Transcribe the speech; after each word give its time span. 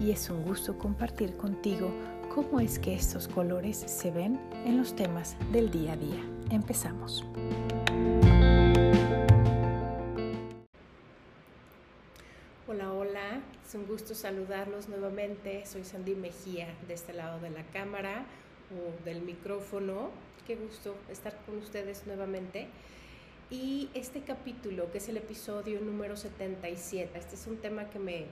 y 0.00 0.10
es 0.10 0.28
un 0.30 0.42
gusto 0.42 0.76
compartir 0.78 1.36
contigo 1.36 1.90
cómo 2.34 2.60
es 2.60 2.78
que 2.78 2.94
estos 2.94 3.28
colores 3.28 3.78
se 3.78 4.10
ven 4.10 4.38
en 4.64 4.76
los 4.76 4.94
temas 4.94 5.36
del 5.52 5.70
día 5.70 5.92
a 5.92 5.96
día. 5.96 6.22
Empezamos. 6.50 7.24
Hola, 12.68 12.92
hola, 12.92 13.40
es 13.66 13.74
un 13.74 13.86
gusto 13.86 14.14
saludarlos 14.14 14.88
nuevamente. 14.88 15.64
Soy 15.64 15.84
Sandy 15.84 16.14
Mejía 16.14 16.68
de 16.86 16.94
este 16.94 17.12
lado 17.12 17.40
de 17.40 17.50
la 17.50 17.64
cámara 17.64 18.26
o 18.70 19.04
del 19.04 19.22
micrófono. 19.22 20.10
Qué 20.46 20.56
gusto 20.56 20.94
estar 21.10 21.34
con 21.46 21.56
ustedes 21.58 22.06
nuevamente. 22.06 22.68
Y 23.48 23.88
este 23.94 24.22
capítulo, 24.22 24.90
que 24.90 24.98
es 24.98 25.08
el 25.08 25.16
episodio 25.16 25.80
número 25.80 26.16
77, 26.16 27.16
este 27.16 27.36
es 27.36 27.46
un 27.46 27.58
tema 27.58 27.88
que 27.90 28.00
me, 28.00 28.26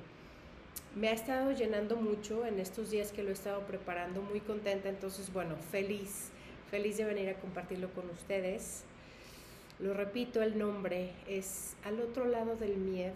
me 0.94 1.08
ha 1.08 1.12
estado 1.12 1.50
llenando 1.52 1.96
mucho 1.96 2.46
en 2.46 2.60
estos 2.60 2.90
días 2.90 3.10
que 3.10 3.22
lo 3.22 3.30
he 3.30 3.32
estado 3.32 3.60
preparando, 3.62 4.22
muy 4.22 4.40
contenta, 4.40 4.88
entonces 4.88 5.32
bueno, 5.32 5.56
feliz, 5.70 6.30
feliz 6.70 6.96
de 6.96 7.04
venir 7.04 7.28
a 7.28 7.34
compartirlo 7.34 7.90
con 7.90 8.08
ustedes. 8.10 8.84
Lo 9.80 9.92
repito, 9.92 10.40
el 10.40 10.56
nombre 10.56 11.10
es 11.28 11.74
Al 11.84 12.00
otro 12.00 12.26
lado 12.26 12.54
del 12.56 12.76
miedo, 12.76 13.14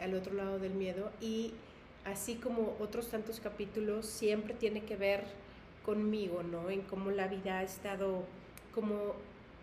al 0.00 0.14
otro 0.14 0.32
lado 0.34 0.58
del 0.58 0.72
miedo 0.72 1.10
y 1.20 1.52
así 2.06 2.36
como 2.36 2.76
otros 2.80 3.08
tantos 3.08 3.40
capítulos, 3.40 4.06
siempre 4.06 4.54
tiene 4.54 4.82
que 4.84 4.96
ver 4.96 5.24
conmigo, 5.84 6.42
¿no? 6.42 6.70
En 6.70 6.80
cómo 6.82 7.10
la 7.10 7.28
vida 7.28 7.58
ha 7.58 7.62
estado, 7.62 8.24
cómo 8.74 9.14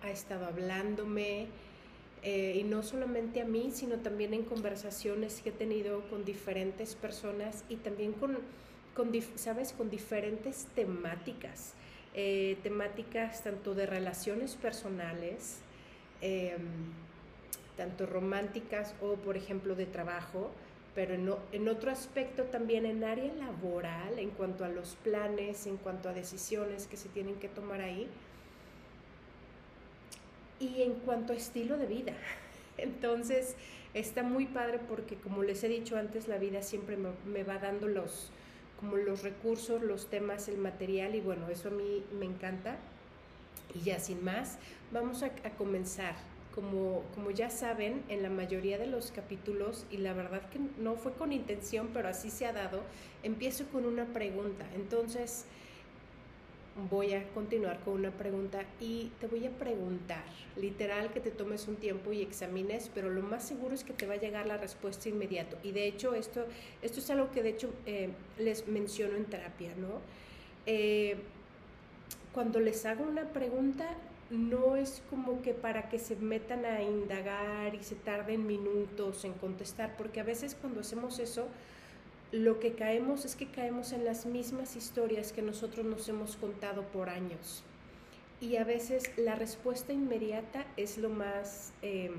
ha 0.04 0.12
estado 0.12 0.46
hablándome, 0.46 1.48
eh, 2.26 2.56
y 2.56 2.64
no 2.64 2.84
solamente 2.84 3.42
a 3.42 3.46
mí, 3.46 3.72
sino 3.74 3.98
también 3.98 4.34
en 4.34 4.44
conversaciones 4.44 5.42
que 5.42 5.50
he 5.50 5.52
tenido 5.52 6.02
con 6.10 6.24
diferentes 6.24 6.96
personas 6.96 7.66
y 7.68 7.76
también 7.76 8.14
con, 8.14 8.38
¿sabes?, 9.36 9.74
con 9.74 9.90
diferentes 9.90 10.68
temáticas, 10.74 11.74
eh, 12.14 12.58
temáticas 12.64 13.44
tanto 13.44 13.76
de 13.76 13.88
relaciones 13.88 14.56
personales, 14.56 15.58
em, 16.22 16.62
tanto 17.76 18.06
románticas 18.06 18.96
o, 19.02 19.16
por 19.16 19.36
ejemplo, 19.36 19.76
de 19.76 19.86
trabajo, 19.86 20.52
pero 20.96 21.16
en, 21.16 21.30
en, 21.52 21.68
otro 21.68 21.92
aspecto 21.92 22.44
también 22.44 22.86
en 22.86 23.04
área 23.04 23.34
laboral, 23.34 24.18
en 24.18 24.30
cuanto 24.30 24.64
a 24.64 24.70
los 24.70 24.96
planes, 25.04 25.68
en 25.68 25.76
cuanto 25.76 26.08
a 26.08 26.14
decisiones 26.14 26.88
que 26.88 26.96
se 26.96 27.10
tienen 27.10 27.36
que 27.36 27.50
tomar 27.50 27.82
ahí 27.82 28.08
y 30.64 30.84
en 30.84 30.94
cuanto 30.96 31.34
a 31.34 31.36
estilo 31.36 31.78
de 31.78 31.86
vida. 31.88 32.14
Entonces, 32.78 33.56
está 33.94 34.24
muy 34.24 34.46
padre 34.46 34.80
porque 34.88 35.16
como 35.16 35.44
les 35.44 35.64
he 35.64 35.68
dicho 35.68 35.98
antes, 35.98 36.28
la 36.28 36.38
vida 36.38 36.62
siempre 36.62 36.98
me, 36.98 37.44
va 37.44 37.60
dando 37.60 37.88
los, 37.88 38.30
como 38.80 38.98
los 38.98 39.24
recursos, 39.24 39.82
los 39.82 40.10
temas, 40.10 40.48
el 40.48 40.58
material 40.58 41.16
y 41.16 41.22
bueno, 41.22 41.50
eso 41.50 41.70
a 41.70 41.72
mí 41.72 42.04
me 42.18 42.26
encanta. 42.26 42.78
Y 43.76 43.82
ya 43.82 44.00
sin 44.00 44.24
más, 44.24 44.58
vamos 44.92 45.24
a, 45.24 45.28
a 45.28 45.50
comenzar. 45.58 46.16
Como, 46.54 47.04
como 47.16 47.32
ya 47.32 47.50
saben, 47.50 48.04
en 48.10 48.22
la 48.22 48.30
mayoría 48.30 48.78
de 48.78 48.86
los 48.86 49.10
capítulos, 49.10 49.88
y 49.90 49.98
la 49.98 50.14
verdad 50.14 50.48
que 50.52 50.60
no 50.80 50.94
fue 50.94 51.14
con 51.14 51.32
intención, 51.32 51.90
pero 51.92 52.10
así 52.10 52.30
se 52.30 52.46
ha 52.46 52.54
dado, 52.54 52.84
empiezo 53.24 53.66
con 53.70 53.88
una 53.88 54.06
pregunta. 54.06 54.64
Entonces, 54.76 55.46
voy 56.90 57.14
a 57.14 57.24
continuar 57.34 57.80
con 57.82 57.94
una 57.94 58.12
pregunta 58.12 58.64
y 58.80 59.12
te 59.20 59.28
voy 59.28 59.46
a 59.46 59.52
preguntar, 59.52 60.24
literal 60.56 61.12
que 61.12 61.20
te 61.20 61.30
tomes 61.30 61.68
un 61.68 61.76
tiempo 61.76 62.12
y 62.14 62.22
examines, 62.22 62.90
pero 62.94 63.10
lo 63.10 63.22
más 63.22 63.44
seguro 63.48 63.76
es 63.76 63.84
que 63.84 63.94
te 63.94 64.08
va 64.08 64.16
a 64.16 64.18
llegar 64.18 64.48
la 64.48 64.58
respuesta 64.58 65.10
inmediato. 65.10 65.58
Y 65.64 65.72
de 65.72 65.88
hecho, 65.88 66.16
esto, 66.16 66.46
esto 66.82 67.00
es 67.00 67.10
algo 67.12 67.32
que 67.32 67.44
de 67.44 67.50
hecho 67.50 67.74
eh, 67.86 68.10
les 68.40 68.68
menciono 68.68 69.16
en 69.16 69.26
terapia, 69.26 69.72
¿no? 69.78 70.00
Eh, 70.66 71.18
cuando 72.34 72.60
les 72.60 72.86
hago 72.86 73.04
una 73.04 73.26
pregunta, 73.26 73.88
no 74.32 74.76
es 74.76 75.04
como 75.12 75.44
que 75.44 75.54
para 75.54 75.90
que 75.90 76.00
se 76.00 76.16
metan 76.16 76.66
a 76.66 76.82
indagar 76.82 77.76
y 77.76 77.84
se 77.84 77.94
tarden 77.94 78.48
minutos 78.48 79.24
en 79.26 79.34
contestar, 79.34 79.96
porque 79.96 80.20
a 80.20 80.24
veces 80.24 80.58
cuando 80.60 80.80
hacemos 80.80 81.20
eso, 81.20 81.48
lo 82.34 82.60
que 82.60 82.74
caemos 82.74 83.26
es 83.26 83.36
que 83.36 83.46
caemos 83.46 83.92
en 83.92 84.06
las 84.06 84.26
mismas 84.26 84.76
historias 84.76 85.32
que 85.32 85.44
nosotros 85.44 85.86
nos 85.86 86.10
hemos 86.10 86.36
contado 86.36 86.82
por 86.82 87.08
años. 87.08 87.64
Y 88.42 88.58
a 88.58 88.64
veces 88.64 89.16
la 89.18 89.36
respuesta 89.36 89.94
inmediata 89.94 90.66
es 90.76 90.98
lo 90.98 91.12
más, 91.12 91.74
em, 91.84 92.16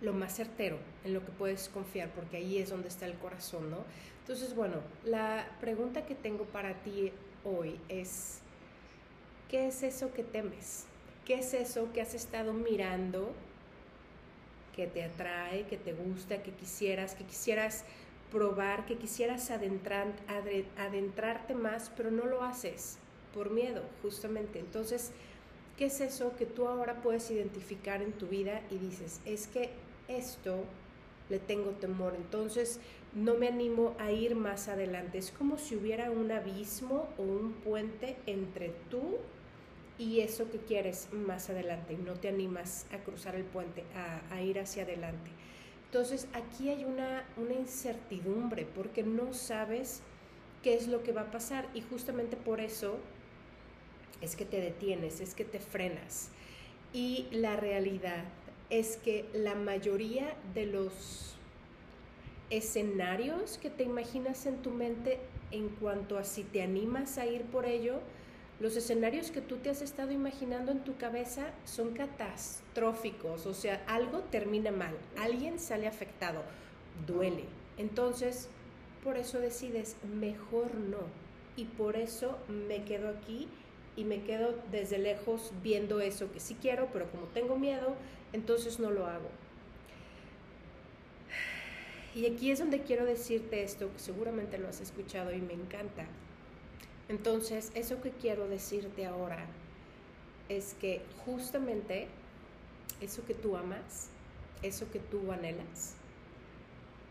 lo 0.00 0.12
más 0.12 0.36
certero 0.36 0.78
en 1.04 1.14
lo 1.14 1.24
que 1.24 1.32
puedes 1.32 1.68
confiar, 1.68 2.10
porque 2.10 2.36
ahí 2.36 2.58
es 2.58 2.70
donde 2.70 2.88
está 2.88 3.06
el 3.06 3.14
corazón, 3.14 3.72
¿no? 3.72 3.78
Entonces, 4.20 4.54
bueno, 4.54 4.76
la 5.04 5.44
pregunta 5.60 6.06
que 6.06 6.14
tengo 6.14 6.44
para 6.44 6.74
ti 6.74 7.10
hoy 7.42 7.80
es, 7.88 8.38
¿qué 9.50 9.66
es 9.66 9.82
eso 9.82 10.12
que 10.12 10.22
temes? 10.22 10.84
¿Qué 11.24 11.40
es 11.40 11.54
eso 11.54 11.92
que 11.92 12.00
has 12.00 12.14
estado 12.14 12.52
mirando, 12.52 13.32
que 14.76 14.86
te 14.86 15.02
atrae, 15.02 15.66
que 15.66 15.76
te 15.76 15.92
gusta, 15.92 16.42
que 16.44 16.52
quisieras, 16.52 17.16
que 17.16 17.24
quisieras 17.24 17.84
probar, 18.32 18.86
que 18.86 18.96
quisieras 18.96 19.50
adentrar, 19.50 20.06
adentrarte 20.78 21.54
más, 21.54 21.92
pero 21.96 22.10
no 22.10 22.24
lo 22.24 22.42
haces 22.42 22.96
por 23.34 23.50
miedo, 23.50 23.82
justamente. 24.00 24.58
Entonces, 24.58 25.12
¿qué 25.76 25.86
es 25.86 26.00
eso 26.00 26.34
que 26.36 26.46
tú 26.46 26.66
ahora 26.66 27.02
puedes 27.02 27.30
identificar 27.30 28.00
en 28.00 28.12
tu 28.12 28.26
vida 28.26 28.62
y 28.70 28.78
dices, 28.78 29.20
es 29.26 29.46
que 29.46 29.70
esto 30.08 30.64
le 31.28 31.38
tengo 31.38 31.70
temor, 31.72 32.14
entonces 32.16 32.80
no 33.14 33.34
me 33.34 33.48
animo 33.48 33.94
a 33.98 34.10
ir 34.10 34.34
más 34.34 34.68
adelante. 34.68 35.18
Es 35.18 35.30
como 35.30 35.58
si 35.58 35.76
hubiera 35.76 36.10
un 36.10 36.32
abismo 36.32 37.08
o 37.18 37.22
un 37.22 37.52
puente 37.52 38.16
entre 38.26 38.70
tú 38.90 39.18
y 39.98 40.20
eso 40.20 40.50
que 40.50 40.58
quieres 40.58 41.08
más 41.12 41.50
adelante 41.50 41.92
y 41.92 41.96
no 41.96 42.14
te 42.14 42.28
animas 42.28 42.86
a 42.92 42.98
cruzar 42.98 43.34
el 43.34 43.44
puente, 43.44 43.84
a 44.30 44.40
ir 44.40 44.58
hacia 44.58 44.84
adelante. 44.84 45.30
Entonces 45.92 46.26
aquí 46.32 46.70
hay 46.70 46.86
una, 46.86 47.22
incertidumbre 47.54 48.64
porque 48.64 49.02
no 49.02 49.34
sabes 49.34 50.00
qué 50.62 50.72
es 50.72 50.88
lo 50.88 51.02
que 51.02 51.12
va 51.12 51.20
a 51.20 51.30
pasar 51.30 51.68
y 51.74 51.82
justamente 51.82 52.34
por 52.34 52.60
eso 52.60 52.96
es 54.22 54.34
que 54.34 54.46
te 54.46 54.58
detienes, 54.58 55.20
es 55.20 55.34
que 55.34 55.44
te 55.44 55.60
frenas. 55.60 56.30
Y 56.94 57.26
la 57.30 57.56
realidad 57.56 58.24
es 58.70 58.96
que 58.96 59.26
la 59.34 59.54
mayoría 59.54 60.34
de 60.54 60.64
los 60.64 61.36
escenarios 62.48 63.58
que 63.58 63.68
te 63.68 63.82
imaginas 63.82 64.46
en 64.46 64.62
tu 64.62 64.70
mente 64.70 65.18
en 65.50 65.68
cuanto 65.68 66.16
a 66.16 66.24
si 66.24 66.42
te 66.42 66.62
animas 66.62 67.18
a 67.18 67.26
ir 67.26 67.42
por 67.42 67.66
ello, 67.66 68.00
los 68.62 68.76
escenarios 68.76 69.32
que 69.32 69.40
tú 69.40 69.56
te 69.56 69.70
has 69.70 69.82
estado 69.82 70.12
imaginando 70.12 70.70
en 70.70 70.84
tu 70.84 70.96
cabeza 70.96 71.50
son 71.64 71.94
catastróficos, 71.94 73.44
o 73.46 73.54
sea, 73.54 73.82
algo 73.88 74.20
termina 74.20 74.70
mal, 74.70 74.94
alguien 75.18 75.58
sale 75.58 75.88
afectado, 75.88 76.44
duele. 77.04 77.42
Entonces, 77.76 78.48
por 79.02 79.16
eso 79.16 79.40
decides, 79.40 79.96
mejor 80.14 80.76
no. 80.76 81.00
Y 81.56 81.64
por 81.64 81.96
eso 81.96 82.38
me 82.48 82.84
quedo 82.84 83.08
aquí 83.08 83.48
y 83.96 84.04
me 84.04 84.22
quedo 84.22 84.54
desde 84.70 84.98
lejos 84.98 85.52
viendo 85.64 86.00
eso 86.00 86.30
que 86.30 86.38
sí 86.38 86.56
quiero, 86.62 86.88
pero 86.92 87.10
como 87.10 87.26
tengo 87.26 87.58
miedo, 87.58 87.96
entonces 88.32 88.78
no 88.78 88.92
lo 88.92 89.06
hago. 89.06 89.28
Y 92.14 92.26
aquí 92.26 92.52
es 92.52 92.60
donde 92.60 92.82
quiero 92.82 93.06
decirte 93.06 93.64
esto, 93.64 93.92
que 93.92 93.98
seguramente 93.98 94.56
lo 94.56 94.68
has 94.68 94.80
escuchado 94.80 95.32
y 95.32 95.40
me 95.40 95.54
encanta. 95.54 96.06
Entonces, 97.08 97.72
eso 97.74 98.00
que 98.00 98.10
quiero 98.10 98.48
decirte 98.48 99.06
ahora 99.06 99.46
es 100.48 100.74
que 100.74 101.02
justamente 101.24 102.08
eso 103.00 103.24
que 103.26 103.34
tú 103.34 103.56
amas, 103.56 104.08
eso 104.62 104.90
que 104.90 104.98
tú 104.98 105.32
anhelas, 105.32 105.94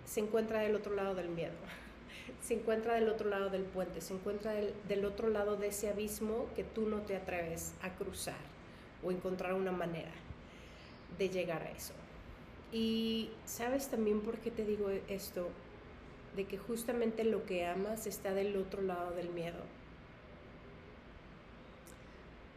se 0.06 0.20
encuentra 0.20 0.60
del 0.60 0.76
otro 0.76 0.94
lado 0.96 1.16
del 1.16 1.30
miedo, 1.30 1.54
se 2.42 2.56
encuentra 2.56 2.96
del 2.96 3.10
otro 3.10 3.30
lado 3.30 3.50
del 3.50 3.64
puente, 3.64 4.02
se 4.02 4.14
encuentra 4.14 4.54
del, 4.54 5.06
otro 5.06 5.30
lado 5.30 5.56
de 5.56 5.68
ese 5.68 5.90
abismo 5.90 6.48
que 6.56 6.64
tú 6.64 6.88
no 6.88 7.02
te 7.02 7.16
atreves 7.16 7.74
a 7.82 7.94
cruzar 7.96 8.40
o 9.04 9.12
encontrar 9.12 9.54
una 9.54 9.72
manera 9.72 10.12
de 11.18 11.30
llegar 11.30 11.64
a 11.64 11.72
eso. 11.72 11.94
Y 12.72 13.30
sabes 13.46 13.90
también 13.90 14.22
por 14.22 14.38
qué 14.40 14.52
te 14.52 14.66
digo 14.66 14.90
esto, 15.08 15.50
de 16.36 16.46
que 16.46 16.58
justamente 16.58 17.26
lo 17.26 17.46
que 17.46 17.66
amas 17.66 18.08
está 18.08 18.34
del 18.34 18.56
otro 18.56 18.82
lado 18.82 19.12
del 19.12 19.30
miedo. 19.30 19.60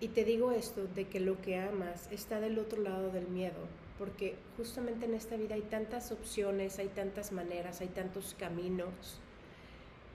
Y 0.04 0.08
te 0.08 0.22
digo 0.22 0.52
esto, 0.52 0.86
de 0.94 1.08
que 1.08 1.18
lo 1.18 1.40
que 1.40 1.56
amas 1.56 2.12
está 2.12 2.38
del 2.38 2.58
otro 2.58 2.82
lado 2.82 3.10
del 3.10 3.26
miedo, 3.26 3.56
porque 3.98 4.34
justamente 4.58 5.06
en 5.06 5.14
esta 5.14 5.34
vida 5.36 5.54
hay 5.54 5.62
tantas 5.62 6.12
opciones, 6.12 6.78
hay 6.78 6.88
tantas 6.88 7.32
maneras, 7.32 7.80
hay 7.80 7.88
tantos 7.88 8.36
caminos. 8.38 9.18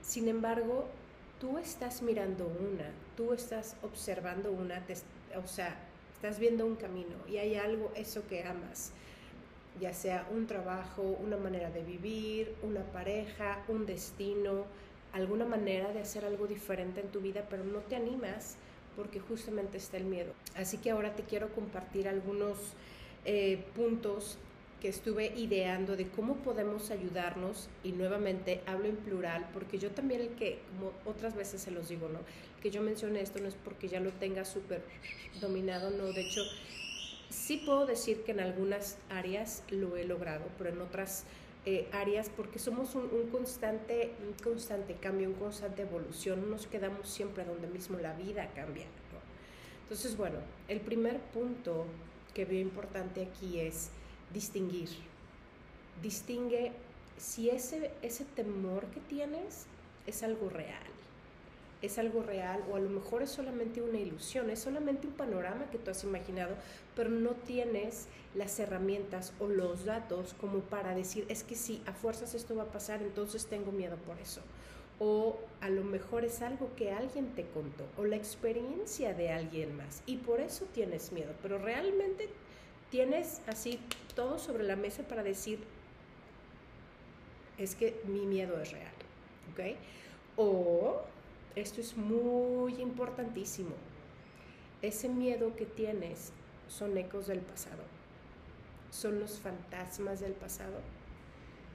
Sin 0.03 0.27
embargo, 0.27 0.85
tú 1.41 1.57
estás 1.57 2.03
mirando 2.03 2.45
una, 2.45 2.85
tú 3.17 3.33
estás 3.33 3.77
observando 3.81 4.51
una, 4.51 4.85
o 5.43 5.47
sea, 5.47 5.75
estás 6.13 6.37
viendo 6.37 6.67
un 6.67 6.75
camino 6.75 7.15
y 7.27 7.37
hay 7.37 7.55
algo, 7.55 7.91
eso 7.95 8.27
que 8.27 8.43
amas, 8.43 8.91
ya 9.81 9.91
sea 9.91 10.27
un 10.31 10.45
trabajo, 10.45 11.01
una 11.01 11.37
manera 11.37 11.71
de 11.71 11.81
vivir, 11.81 12.53
una 12.61 12.83
pareja, 12.83 13.63
un 13.67 13.87
destino, 13.87 14.65
alguna 15.13 15.45
manera 15.45 15.91
de 15.93 16.01
hacer 16.01 16.25
algo 16.25 16.45
diferente 16.45 17.01
en 17.01 17.07
tu 17.07 17.21
vida, 17.21 17.47
pero 17.49 17.63
no 17.63 17.79
te 17.79 17.95
animas 17.95 18.55
porque 18.95 19.19
justamente 19.19 19.77
está 19.77 19.97
el 19.97 20.05
miedo. 20.05 20.33
Así 20.55 20.77
que 20.77 20.91
ahora 20.91 21.15
te 21.15 21.23
quiero 21.23 21.49
compartir 21.49 22.07
algunos 22.07 22.57
eh, 23.25 23.63
puntos 23.75 24.37
que 24.81 24.87
estuve 24.87 25.33
ideando 25.35 25.97
de 25.97 26.07
cómo 26.07 26.35
podemos 26.37 26.89
ayudarnos 26.89 27.67
y 27.83 27.91
nuevamente 27.91 28.61
hablo 28.65 28.87
en 28.87 28.95
plural 28.95 29.45
porque 29.53 29.77
yo 29.77 29.91
también 29.91 30.21
el 30.21 30.29
que, 30.29 30.59
como 30.69 30.93
otras 31.05 31.35
veces 31.35 31.61
se 31.61 31.71
los 31.71 31.89
digo, 31.89 32.07
¿no? 32.07 32.19
Que 32.61 32.71
yo 32.71 32.81
mencione 32.81 33.21
esto 33.21 33.39
no 33.39 33.47
es 33.47 33.55
porque 33.55 33.89
ya 33.89 33.99
lo 33.99 34.11
tenga 34.11 34.45
súper 34.45 34.81
dominado, 35.41 35.89
no, 35.91 36.05
de 36.13 36.21
hecho 36.21 36.41
sí 37.29 37.61
puedo 37.65 37.85
decir 37.85 38.23
que 38.23 38.31
en 38.31 38.39
algunas 38.39 38.97
áreas 39.09 39.63
lo 39.69 39.97
he 39.97 40.05
logrado, 40.05 40.45
pero 40.57 40.69
en 40.69 40.79
otras 40.81 41.25
eh, 41.65 41.89
áreas 41.91 42.29
porque 42.29 42.57
somos 42.57 42.95
un, 42.95 43.09
constante, 43.31 44.13
un 44.25 44.33
constante 44.41 44.95
cambio, 44.95 45.29
un 45.29 45.35
constante 45.35 45.81
evolución, 45.81 46.41
no 46.41 46.47
nos 46.47 46.67
quedamos 46.67 47.07
siempre 47.09 47.43
donde 47.43 47.67
mismo 47.67 47.97
la 47.99 48.13
vida 48.13 48.49
cambia, 48.55 48.85
¿no? 48.85 49.19
Entonces, 49.83 50.15
bueno, 50.15 50.37
el 50.67 50.79
primer 50.79 51.19
punto 51.19 51.85
que 52.33 52.45
veo 52.45 52.61
importante 52.61 53.23
aquí 53.23 53.59
es 53.59 53.89
distinguir. 54.33 54.89
Distingue 56.01 56.71
si 57.17 57.49
ese, 57.49 57.91
ese 58.01 58.23
temor 58.23 58.85
que 58.87 58.99
tienes 59.01 59.65
es 60.05 60.23
algo 60.23 60.49
real. 60.49 60.98
Es 61.81 61.97
algo 61.97 62.23
real 62.23 62.61
o 62.71 62.75
a 62.75 62.79
lo 62.79 62.89
mejor 62.89 63.21
es 63.21 63.29
solamente 63.29 63.81
una 63.81 63.99
ilusión, 63.99 64.49
es 64.49 64.59
solamente 64.59 65.07
un 65.07 65.13
panorama 65.13 65.69
que 65.71 65.77
tú 65.77 65.91
has 65.91 66.03
imaginado, 66.03 66.55
pero 66.95 67.09
no 67.09 67.31
tienes 67.31 68.07
las 68.35 68.59
herramientas 68.59 69.33
o 69.39 69.47
los 69.47 69.85
datos 69.85 70.35
como 70.41 70.59
para 70.59 70.93
decir, 70.93 71.25
es 71.29 71.43
que 71.43 71.55
si 71.55 71.81
a 71.85 71.93
fuerzas 71.93 72.35
esto 72.35 72.55
va 72.55 72.63
a 72.63 72.71
pasar, 72.71 73.01
entonces 73.01 73.45
tengo 73.45 73.71
miedo 73.71 73.95
por 73.97 74.19
eso. 74.19 74.41
O 74.99 75.37
a 75.61 75.69
lo 75.69 75.83
mejor 75.83 76.25
es 76.25 76.41
algo 76.41 76.69
que 76.75 76.91
alguien 76.91 77.27
te 77.33 77.45
contó 77.45 77.85
o 77.97 78.03
la 78.03 78.17
experiencia 78.17 79.13
de 79.13 79.31
alguien 79.31 79.77
más 79.77 80.03
y 80.05 80.17
por 80.17 80.41
eso 80.41 80.65
tienes 80.73 81.13
miedo, 81.13 81.31
pero 81.41 81.57
realmente 81.57 82.29
tienes 82.89 83.41
así 83.47 83.79
todo 84.15 84.39
sobre 84.39 84.63
la 84.63 84.75
mesa 84.75 85.03
para 85.03 85.23
decir, 85.23 85.59
es 87.57 87.75
que 87.75 88.01
mi 88.05 88.25
miedo 88.25 88.59
es 88.61 88.71
real, 88.71 88.93
¿ok? 89.53 89.77
O, 90.37 91.01
esto 91.59 91.81
es 91.81 91.97
muy 91.97 92.81
importantísimo, 92.81 93.75
ese 94.81 95.09
miedo 95.09 95.55
que 95.55 95.65
tienes 95.65 96.31
son 96.67 96.97
ecos 96.97 97.27
del 97.27 97.39
pasado, 97.39 97.83
son 98.91 99.19
los 99.19 99.39
fantasmas 99.39 100.19
del 100.19 100.33
pasado. 100.33 100.79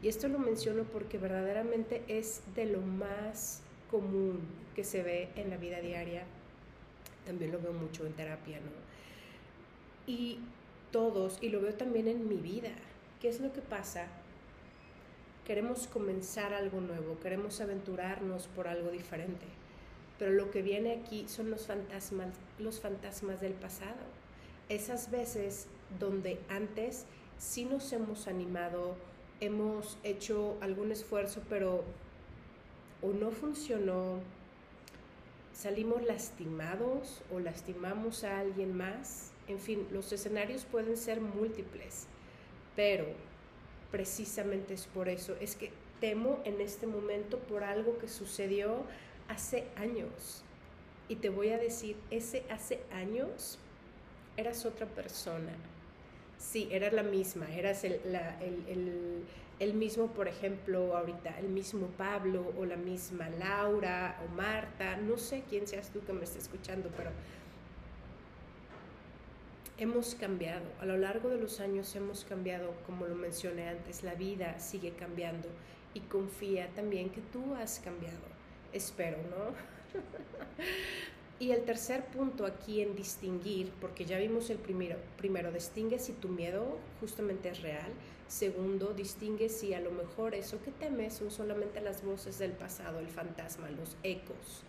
Y 0.03 0.09
esto 0.09 0.29
lo 0.29 0.39
menciono 0.39 0.85
porque 0.85 1.19
verdaderamente 1.19 2.03
es 2.09 2.43
de 2.55 2.67
lo 2.67 2.81
más 2.81 3.63
común 3.91 4.41
que 4.75 4.85
se 4.85 5.03
ve 5.03 5.31
en 5.37 5.51
la 5.51 5.57
vida 5.57 5.81
diaria. 5.81 6.25
También 7.25 7.53
lo 7.53 7.61
veo 7.61 7.73
mucho 7.73 8.07
en 8.07 8.13
terapia, 8.13 8.61
¿no? 8.61 8.71
Y 10.07 10.41
todos, 10.91 11.39
y 11.41 11.49
lo 11.49 11.61
veo 11.61 11.75
también 11.75 12.09
en 12.09 12.29
mi 12.29 12.37
vida. 12.37 12.71
¿Qué 13.21 13.29
es 13.29 13.41
lo 13.41 13.53
que 13.53 13.63
pasa? 13.63 14.07
Queremos 15.47 15.87
comenzar 15.87 16.53
algo 16.53 16.81
nuevo, 16.81 17.19
queremos 17.21 17.61
aventurarnos 17.61 18.47
por 18.49 18.69
algo 18.69 18.91
diferente. 18.91 19.47
Pero 20.19 20.33
lo 20.33 20.51
que 20.51 20.63
viene 20.63 20.93
aquí 20.93 21.27
son 21.29 21.51
los 21.51 21.67
fantasmas, 21.67 22.35
los 22.59 22.81
fantasmas 22.81 23.41
del 23.41 23.55
pasado. 23.55 23.97
Esas 24.69 25.11
veces 25.11 25.67
donde 25.99 26.39
antes 26.49 27.05
sí 27.39 27.65
nos 27.65 27.93
hemos 27.93 28.27
animado, 28.27 28.97
hemos 29.41 29.99
hecho 30.05 30.57
algún 30.61 30.93
esfuerzo, 30.93 31.43
pero 31.49 31.85
o 33.03 33.13
no 33.13 33.31
funcionó, 33.31 34.21
salimos 35.53 36.03
lastimados 36.05 37.23
o 37.33 37.41
lastimamos 37.41 38.25
a 38.25 38.41
alguien 38.41 38.75
más 38.77 39.35
en 39.49 39.59
fin, 39.59 39.87
los 39.91 40.13
escenarios 40.13 40.65
pueden 40.65 40.97
ser 40.97 41.21
múltiples, 41.21 42.07
pero 42.77 43.07
precisamente 43.91 44.75
es 44.75 44.87
por 44.87 45.09
eso, 45.09 45.37
es 45.41 45.55
que 45.55 45.71
temo 46.01 46.41
en 46.45 46.61
este 46.61 46.87
momento 46.87 47.39
por 47.39 47.63
algo 47.63 47.99
que 47.99 48.09
sucedió 48.09 48.85
hace 49.29 49.67
años. 49.77 50.43
Y 51.09 51.17
te 51.17 51.29
voy 51.29 51.51
a 51.51 51.59
decir, 51.59 51.97
ese 52.11 52.45
hace 52.51 52.81
años 52.93 53.59
eras 54.37 54.65
otra 54.65 54.87
persona. 54.87 55.53
Sí, 56.39 56.69
eras 56.71 56.93
la 56.93 57.03
misma, 57.03 57.51
eras 57.53 57.85
el, 57.85 58.01
el, 59.59 59.75
mismo, 59.75 60.09
por 60.09 60.29
ejemplo, 60.29 60.97
ahorita, 60.97 61.39
el 61.39 61.49
mismo 61.49 61.87
Pablo 61.97 62.53
o 62.59 62.65
la 62.65 62.77
misma 62.77 63.29
Laura 63.31 64.21
o 64.25 64.35
Marta, 64.35 64.97
no 64.97 65.17
sé 65.17 65.45
quién 65.49 65.67
seas 65.67 65.91
tú 65.91 66.05
que 66.05 66.13
me 66.13 66.25
esté 66.25 66.39
escuchando, 66.39 66.91
pero 66.97 67.11
hemos 69.79 70.15
cambiado, 70.15 70.65
a 70.81 70.87
lo 70.87 70.97
largo 70.97 71.31
de 71.31 71.39
los 71.39 71.61
años 71.61 71.95
hemos 71.97 72.25
cambiado, 72.25 72.75
como 72.87 73.07
lo 73.07 73.15
mencioné 73.15 73.69
antes, 73.69 74.03
la 74.03 74.15
vida 74.15 74.59
sigue 74.59 74.93
cambiando 74.93 75.49
y 75.95 76.01
confía 76.01 76.69
también 76.75 77.11
que 77.11 77.21
tú 77.21 77.55
has 77.55 77.81
cambiado, 77.81 78.34
espero, 78.75 79.17
¿no? 79.31 79.55
y 81.39 81.53
el 81.53 81.65
tercer 81.65 82.05
punto 82.07 82.45
aquí 82.45 82.83
en 82.83 82.95
distinguir, 82.95 83.73
porque 83.81 84.05
ya 84.05 84.19
vimos 84.19 84.51
el 84.51 84.59
primero, 84.59 84.97
primero, 85.17 85.51
distingue 85.51 85.99
si 85.99 86.13
tu 86.13 86.29
miedo 86.29 86.79
justamente 87.01 87.49
es 87.49 87.63
real, 87.63 87.93
segundo, 88.29 88.93
distingue 88.95 89.49
si 89.49 89.75
a 89.75 89.81
lo 89.81 89.91
mejor 89.91 90.35
eso 90.35 90.61
que 90.63 90.71
temes 90.73 91.15
son 91.15 91.31
solamente 91.31 91.81
las 91.81 92.05
voces 92.05 92.39
del 92.39 92.53
pasado, 92.53 92.99
el 92.99 93.09
fantasma, 93.09 93.71
los 93.71 93.97
ecos 94.03 94.65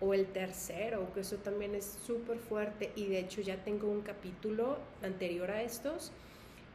o 0.00 0.12
el 0.12 0.26
tercero, 0.26 1.12
que 1.14 1.20
eso 1.20 1.36
también 1.36 1.74
es 1.74 1.98
súper 2.06 2.38
fuerte 2.38 2.92
y 2.96 3.06
de 3.06 3.20
hecho 3.20 3.40
ya 3.40 3.62
tengo 3.64 3.88
un 3.88 4.02
capítulo 4.02 4.78
anterior 5.02 5.50
a 5.50 5.62
estos 5.62 6.12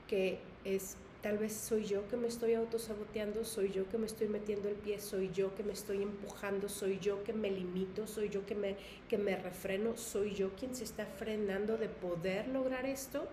que 0.07 0.39
es 0.65 0.97
tal 1.21 1.37
vez 1.37 1.53
soy 1.53 1.85
yo 1.85 2.07
que 2.07 2.17
me 2.17 2.27
estoy 2.27 2.55
autosaboteando, 2.55 3.45
soy 3.45 3.71
yo 3.71 3.87
que 3.89 3.97
me 3.97 4.07
estoy 4.07 4.27
metiendo 4.27 4.69
el 4.69 4.75
pie, 4.75 4.99
soy 4.99 5.31
yo 5.31 5.53
que 5.55 5.63
me 5.63 5.73
estoy 5.73 6.01
empujando, 6.01 6.67
soy 6.67 6.99
yo 6.99 7.23
que 7.23 7.33
me 7.33 7.51
limito, 7.51 8.07
soy 8.07 8.29
yo 8.29 8.45
que 8.45 8.55
me, 8.55 8.75
que 9.07 9.17
me 9.17 9.35
refreno, 9.35 9.95
soy 9.97 10.33
yo 10.33 10.49
quien 10.55 10.75
se 10.75 10.83
está 10.83 11.05
frenando 11.05 11.77
de 11.77 11.89
poder 11.89 12.47
lograr 12.47 12.85
esto. 12.85 13.27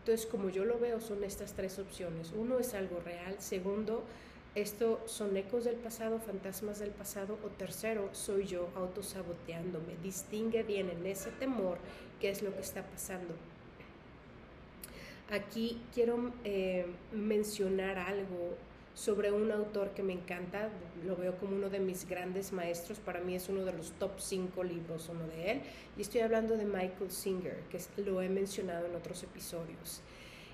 Entonces, 0.00 0.26
como 0.26 0.50
yo 0.50 0.64
lo 0.64 0.78
veo, 0.78 1.00
son 1.00 1.24
estas 1.24 1.54
tres 1.54 1.78
opciones. 1.78 2.32
Uno 2.36 2.58
es 2.58 2.74
algo 2.74 3.00
real, 3.00 3.36
segundo, 3.38 4.04
esto 4.54 5.00
son 5.06 5.36
ecos 5.36 5.64
del 5.64 5.74
pasado, 5.74 6.20
fantasmas 6.20 6.78
del 6.78 6.90
pasado, 6.90 7.38
o 7.44 7.48
tercero, 7.48 8.08
soy 8.12 8.46
yo 8.46 8.68
autosaboteándome. 8.76 9.96
Distingue 10.00 10.62
bien 10.62 10.90
en 10.90 11.04
ese 11.06 11.30
temor 11.30 11.78
qué 12.20 12.30
es 12.30 12.42
lo 12.42 12.54
que 12.54 12.60
está 12.60 12.82
pasando. 12.84 13.34
Aquí 15.30 15.80
quiero 15.94 16.32
eh, 16.44 16.86
mencionar 17.12 17.98
algo 17.98 18.56
sobre 18.94 19.32
un 19.32 19.50
autor 19.50 19.90
que 19.90 20.02
me 20.02 20.12
encanta, 20.12 20.68
lo 21.04 21.16
veo 21.16 21.36
como 21.38 21.56
uno 21.56 21.68
de 21.68 21.80
mis 21.80 22.08
grandes 22.08 22.52
maestros, 22.52 23.00
para 23.00 23.20
mí 23.20 23.34
es 23.34 23.48
uno 23.48 23.64
de 23.64 23.72
los 23.72 23.92
top 23.92 24.20
5 24.20 24.62
libros, 24.62 25.08
uno 25.08 25.26
de 25.26 25.50
él, 25.50 25.62
y 25.96 26.02
estoy 26.02 26.20
hablando 26.20 26.56
de 26.56 26.64
Michael 26.64 27.10
Singer, 27.10 27.56
que 27.70 27.80
lo 28.02 28.22
he 28.22 28.28
mencionado 28.28 28.86
en 28.86 28.94
otros 28.94 29.22
episodios. 29.24 30.00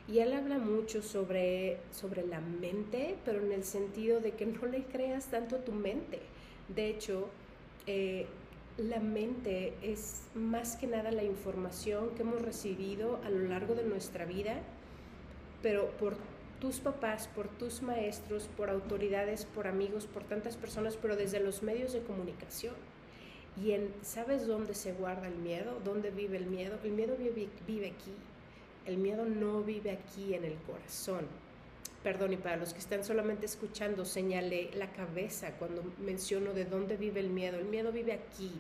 Y 0.08 0.20
él 0.20 0.32
habla 0.32 0.58
mucho 0.58 1.02
sobre, 1.02 1.78
sobre 1.92 2.26
la 2.26 2.40
mente, 2.40 3.16
pero 3.24 3.44
en 3.44 3.52
el 3.52 3.62
sentido 3.62 4.20
de 4.20 4.32
que 4.32 4.46
no 4.46 4.66
le 4.66 4.84
creas 4.84 5.26
tanto 5.26 5.56
a 5.56 5.64
tu 5.64 5.72
mente. 5.72 6.20
De 6.74 6.88
hecho, 6.88 7.28
eh, 7.86 8.26
la 8.88 9.00
mente 9.00 9.74
es 9.82 10.22
más 10.34 10.76
que 10.76 10.86
nada 10.86 11.10
la 11.10 11.22
información 11.22 12.10
que 12.10 12.22
hemos 12.22 12.40
recibido 12.40 13.20
a 13.24 13.30
lo 13.30 13.48
largo 13.48 13.74
de 13.74 13.84
nuestra 13.84 14.24
vida, 14.24 14.60
pero 15.62 15.90
por 15.98 16.16
tus 16.60 16.80
papás, 16.80 17.28
por 17.28 17.48
tus 17.48 17.82
maestros, 17.82 18.48
por 18.56 18.70
autoridades, 18.70 19.44
por 19.44 19.66
amigos, 19.66 20.06
por 20.06 20.24
tantas 20.24 20.56
personas, 20.56 20.96
pero 20.96 21.16
desde 21.16 21.40
los 21.40 21.62
medios 21.62 21.92
de 21.92 22.02
comunicación. 22.02 22.74
Y 23.62 23.72
en, 23.72 23.92
¿sabes 24.02 24.46
dónde 24.46 24.74
se 24.74 24.92
guarda 24.92 25.28
el 25.28 25.36
miedo? 25.36 25.80
¿Dónde 25.84 26.10
vive 26.10 26.36
el 26.36 26.46
miedo? 26.46 26.78
El 26.84 26.92
miedo 26.92 27.16
vive, 27.16 27.48
vive 27.66 27.88
aquí, 27.88 28.12
el 28.86 28.96
miedo 28.96 29.24
no 29.24 29.62
vive 29.62 29.90
aquí 29.90 30.34
en 30.34 30.44
el 30.44 30.54
corazón, 30.66 31.26
perdón, 32.02 32.32
y 32.32 32.36
para 32.36 32.56
los 32.56 32.72
que 32.72 32.78
están 32.78 33.04
solamente 33.04 33.46
escuchando, 33.46 34.04
señalé 34.04 34.70
la 34.74 34.90
cabeza 34.92 35.52
cuando 35.58 35.82
menciono 35.98 36.52
de 36.52 36.64
dónde 36.64 36.96
vive 36.96 37.20
el 37.20 37.30
miedo. 37.30 37.58
El 37.58 37.66
miedo 37.66 37.92
vive 37.92 38.12
aquí. 38.12 38.52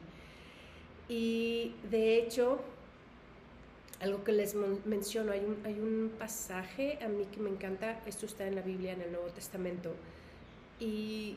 Y 1.08 1.74
de 1.90 2.18
hecho, 2.18 2.60
algo 4.00 4.24
que 4.24 4.32
les 4.32 4.54
menciono, 4.84 5.32
hay 5.32 5.40
un, 5.40 5.58
hay 5.64 5.78
un 5.78 6.12
pasaje 6.18 6.98
a 7.02 7.08
mí 7.08 7.24
que 7.32 7.40
me 7.40 7.50
encanta, 7.50 8.00
esto 8.06 8.26
está 8.26 8.46
en 8.46 8.54
la 8.54 8.62
Biblia, 8.62 8.92
en 8.92 9.02
el 9.02 9.12
Nuevo 9.12 9.28
Testamento, 9.28 9.94
y 10.78 11.36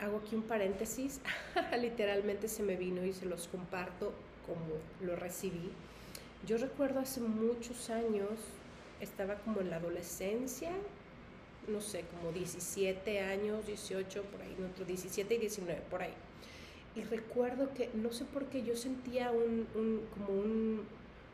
hago 0.00 0.18
aquí 0.18 0.34
un 0.34 0.42
paréntesis, 0.42 1.20
literalmente 1.80 2.48
se 2.48 2.62
me 2.62 2.76
vino 2.76 3.04
y 3.04 3.12
se 3.12 3.26
los 3.26 3.48
comparto 3.48 4.12
como 4.46 5.06
lo 5.06 5.16
recibí. 5.16 5.70
Yo 6.46 6.56
recuerdo 6.56 7.00
hace 7.00 7.20
muchos 7.20 7.90
años, 7.90 8.30
estaba 9.00 9.34
como 9.36 9.60
en 9.60 9.70
la 9.70 9.76
adolescencia, 9.76 10.70
no 11.68 11.80
sé, 11.80 12.04
como 12.16 12.32
17 12.32 13.20
años, 13.20 13.66
18, 13.66 14.22
por 14.24 14.42
ahí, 14.42 14.56
otro 14.72 14.84
17 14.84 15.34
y 15.34 15.38
19, 15.38 15.82
por 15.90 16.02
ahí. 16.02 16.14
Y 16.96 17.02
recuerdo 17.02 17.72
que, 17.72 17.90
no 17.94 18.12
sé 18.12 18.24
por 18.24 18.46
qué, 18.46 18.62
yo 18.62 18.76
sentía 18.76 19.30
un, 19.30 19.66
un 19.74 20.06
como 20.12 20.40
un, 20.40 20.84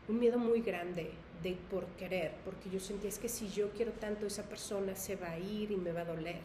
un, 0.07 0.19
miedo 0.19 0.37
muy 0.37 0.61
grande 0.61 1.11
de 1.41 1.57
por 1.71 1.85
querer, 1.97 2.33
porque 2.45 2.69
yo 2.69 2.79
sentía 2.79 3.09
es 3.09 3.17
que 3.17 3.29
si 3.29 3.49
yo 3.49 3.71
quiero 3.71 3.91
tanto, 3.93 4.27
esa 4.27 4.43
persona 4.43 4.95
se 4.95 5.15
va 5.15 5.31
a 5.31 5.39
ir 5.39 5.71
y 5.71 5.77
me 5.77 5.91
va 5.91 6.01
a 6.01 6.05
doler. 6.05 6.39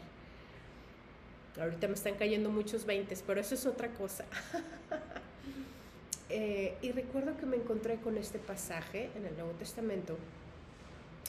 Ahorita 1.60 1.86
me 1.86 1.94
están 1.94 2.14
cayendo 2.14 2.48
muchos 2.48 2.86
veintes, 2.86 3.22
pero 3.26 3.40
eso 3.40 3.54
es 3.54 3.66
otra 3.66 3.88
cosa. 3.88 4.24
Eh, 6.34 6.78
y 6.80 6.92
recuerdo 6.92 7.36
que 7.36 7.44
me 7.44 7.58
encontré 7.58 7.96
con 7.96 8.16
este 8.16 8.38
pasaje 8.38 9.10
en 9.14 9.26
el 9.26 9.34
Nuevo 9.34 9.50
Testamento, 9.58 10.16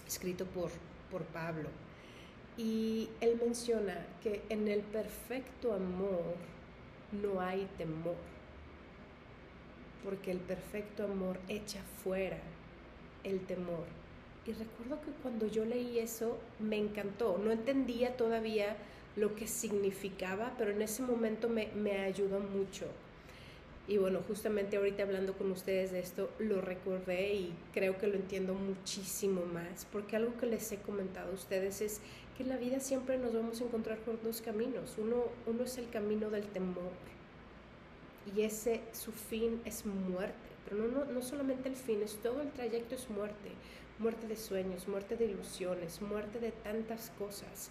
escrito 0.07 0.45
por, 0.45 0.71
por 1.11 1.23
Pablo. 1.23 1.67
Y 2.57 3.09
él 3.19 3.39
menciona 3.43 4.05
que 4.21 4.41
en 4.49 4.67
el 4.67 4.81
perfecto 4.81 5.73
amor 5.73 6.35
no 7.11 7.41
hay 7.41 7.67
temor, 7.77 8.15
porque 10.03 10.31
el 10.31 10.39
perfecto 10.39 11.05
amor 11.05 11.39
echa 11.47 11.81
fuera 12.03 12.39
el 13.23 13.39
temor. 13.41 13.85
Y 14.45 14.51
recuerdo 14.51 15.01
que 15.01 15.11
cuando 15.21 15.47
yo 15.47 15.65
leí 15.65 15.99
eso 15.99 16.37
me 16.59 16.77
encantó, 16.77 17.37
no 17.37 17.51
entendía 17.51 18.17
todavía 18.17 18.75
lo 19.15 19.35
que 19.35 19.47
significaba, 19.47 20.53
pero 20.57 20.71
en 20.71 20.81
ese 20.81 21.01
momento 21.01 21.49
me, 21.49 21.67
me 21.75 21.99
ayudó 21.99 22.39
mucho. 22.39 22.87
Y 23.87 23.97
bueno, 23.97 24.21
justamente 24.25 24.77
ahorita 24.77 25.03
hablando 25.03 25.33
con 25.33 25.51
ustedes 25.51 25.91
de 25.91 25.99
esto, 25.99 26.29
lo 26.39 26.61
recordé 26.61 27.33
y 27.33 27.53
creo 27.73 27.97
que 27.97 28.07
lo 28.07 28.15
entiendo 28.15 28.53
muchísimo 28.53 29.45
más, 29.45 29.85
porque 29.91 30.15
algo 30.15 30.37
que 30.37 30.45
les 30.45 30.71
he 30.71 30.77
comentado 30.77 31.31
a 31.31 31.35
ustedes 31.35 31.81
es 31.81 31.99
que 32.35 32.43
en 32.43 32.49
la 32.49 32.57
vida 32.57 32.79
siempre 32.79 33.17
nos 33.17 33.33
vamos 33.33 33.61
a 33.61 33.63
encontrar 33.63 33.99
con 33.99 34.19
dos 34.23 34.41
caminos. 34.41 34.95
Uno, 34.97 35.25
uno 35.45 35.63
es 35.63 35.77
el 35.77 35.89
camino 35.89 36.29
del 36.29 36.47
temor 36.47 36.91
y 38.35 38.41
ese, 38.41 38.81
su 38.93 39.11
fin 39.11 39.61
es 39.65 39.85
muerte, 39.85 40.35
pero 40.65 40.81
no, 40.81 40.87
no, 40.87 41.05
no 41.05 41.21
solamente 41.21 41.69
el 41.69 41.75
fin, 41.75 42.01
es 42.03 42.15
todo 42.17 42.41
el 42.41 42.51
trayecto 42.51 42.95
es 42.95 43.09
muerte, 43.09 43.51
muerte 43.99 44.27
de 44.27 44.37
sueños, 44.37 44.87
muerte 44.87 45.17
de 45.17 45.25
ilusiones, 45.25 46.01
muerte 46.01 46.39
de 46.39 46.51
tantas 46.51 47.11
cosas. 47.19 47.69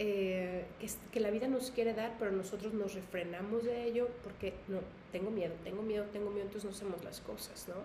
Eh, 0.00 0.64
que, 0.80 0.88
que, 1.12 1.20
la 1.20 1.30
vida 1.30 1.46
nos 1.46 1.70
quiere 1.70 1.94
dar, 1.94 2.16
pero 2.18 2.32
nosotros 2.32 2.74
nos 2.74 2.94
refrenamos 2.94 3.62
de 3.62 3.84
ello 3.84 4.08
porque 4.24 4.52
no, 4.66 4.80
tengo 5.12 5.30
miedo, 5.30 5.54
tengo 5.62 5.82
miedo, 5.82 6.04
tengo 6.12 6.30
miedo, 6.30 6.46
entonces 6.46 6.64
no 6.64 6.76
hacemos 6.76 7.04
las 7.04 7.20
cosas, 7.20 7.68
¿no? 7.68 7.76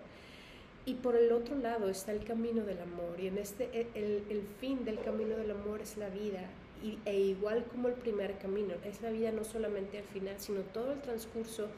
Y 0.86 0.94
por 0.94 1.16
el 1.16 1.30
otro 1.32 1.56
lado 1.56 1.88
está 1.88 2.12
el 2.12 2.24
camino 2.24 2.64
del 2.64 2.80
amor, 2.80 3.20
y 3.20 3.26
en 3.26 3.38
este, 3.38 3.68
e, 3.72 3.86
el, 3.94 4.24
el 4.30 4.42
fin 4.60 4.84
del 4.84 4.98
camino 5.00 5.36
del 5.36 5.50
amor 5.50 5.80
es 5.82 5.96
la 5.96 6.08
vida, 6.08 6.48
y, 6.82 6.98
e 7.04 7.18
igual 7.18 7.64
como 7.64 7.88
el 7.88 7.94
primer 7.94 8.38
camino, 8.38 8.74
es 8.84 9.02
la 9.02 9.10
vida 9.10 9.30
no 9.30 9.44
solamente 9.44 9.98
al 9.98 10.04
final, 10.04 10.36
sino 10.38 10.60
todo 10.62 10.92
el 10.92 11.00
transcurso 11.00 11.68